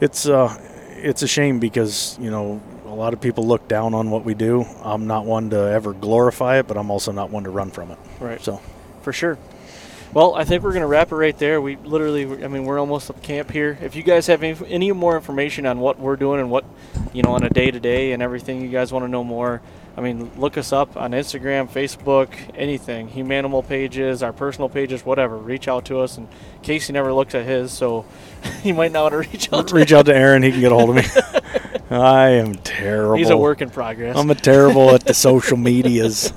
[0.00, 0.56] it's uh
[0.96, 4.32] it's a shame because you know a lot of people look down on what we
[4.32, 4.64] do.
[4.82, 7.90] I'm not one to ever glorify it, but I'm also not one to run from
[7.90, 7.98] it.
[8.18, 8.62] right So
[9.02, 9.36] for sure.
[10.16, 11.60] Well, I think we're going to wrap it right there.
[11.60, 13.76] We literally, I mean, we're almost up camp here.
[13.82, 16.64] If you guys have any, any more information on what we're doing and what,
[17.12, 19.60] you know, on a day to day and everything, you guys want to know more,
[19.94, 25.36] I mean, look us up on Instagram, Facebook, anything, Humanimal pages, our personal pages, whatever.
[25.36, 26.16] Reach out to us.
[26.16, 26.28] And
[26.62, 28.06] Casey never looks at his, so
[28.62, 30.72] he might not want to reach out to reach out to Aaron; he can get
[30.72, 31.04] a hold of me.
[31.90, 33.16] I am terrible.
[33.16, 34.16] He's a work in progress.
[34.16, 36.32] I'm a terrible at the social medias.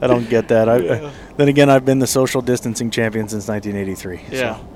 [0.00, 0.70] I don't get that.
[0.70, 1.12] I, Yeah.
[1.40, 4.36] Then again, I've been the social distancing champion since 1983.
[4.36, 4.56] Yeah.
[4.56, 4.68] So.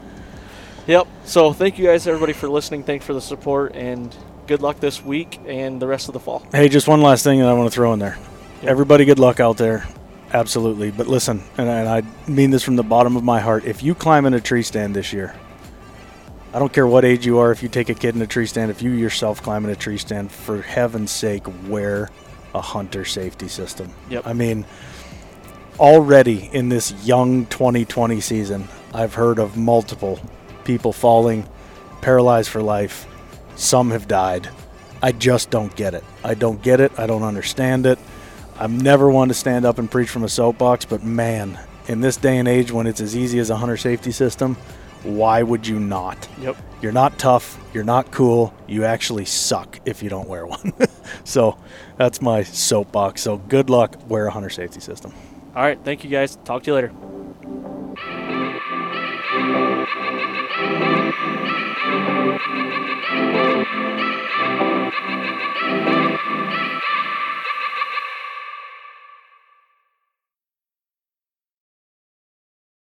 [0.86, 1.06] Yep.
[1.24, 2.82] So thank you guys, everybody, for listening.
[2.82, 4.14] Thanks for the support, and
[4.46, 6.46] good luck this week and the rest of the fall.
[6.52, 8.18] Hey, just one last thing that I want to throw in there.
[8.62, 8.70] Yeah.
[8.70, 9.86] Everybody, good luck out there.
[10.32, 10.90] Absolutely.
[10.90, 13.64] But listen, and, and I mean this from the bottom of my heart.
[13.64, 15.34] If you climb in a tree stand this year,
[16.52, 18.46] I don't care what age you are, if you take a kid in a tree
[18.46, 22.10] stand, if you yourself climb in a tree stand, for heaven's sake, wear
[22.54, 23.92] a hunter safety system.
[24.10, 24.26] Yep.
[24.26, 24.64] I mean,
[25.78, 30.20] already in this young 2020 season, I've heard of multiple
[30.64, 31.48] people falling,
[32.00, 33.06] paralyzed for life.
[33.56, 34.48] Some have died.
[35.02, 36.04] I just don't get it.
[36.22, 36.98] I don't get it.
[36.98, 37.98] I don't understand it.
[38.58, 41.58] I've never wanted to stand up and preach from a soapbox, but man,
[41.88, 44.56] in this day and age when it's as easy as a hunter safety system,
[45.02, 46.28] why would you not?
[46.40, 46.56] Yep.
[46.80, 47.58] You're not tough.
[47.74, 48.54] You're not cool.
[48.66, 50.72] You actually suck if you don't wear one.
[51.24, 51.58] so
[51.96, 53.22] that's my soapbox.
[53.22, 53.96] So good luck.
[54.08, 55.12] Wear a hunter safety system.
[55.54, 55.78] All right.
[55.84, 56.36] Thank you guys.
[56.44, 56.92] Talk to you later.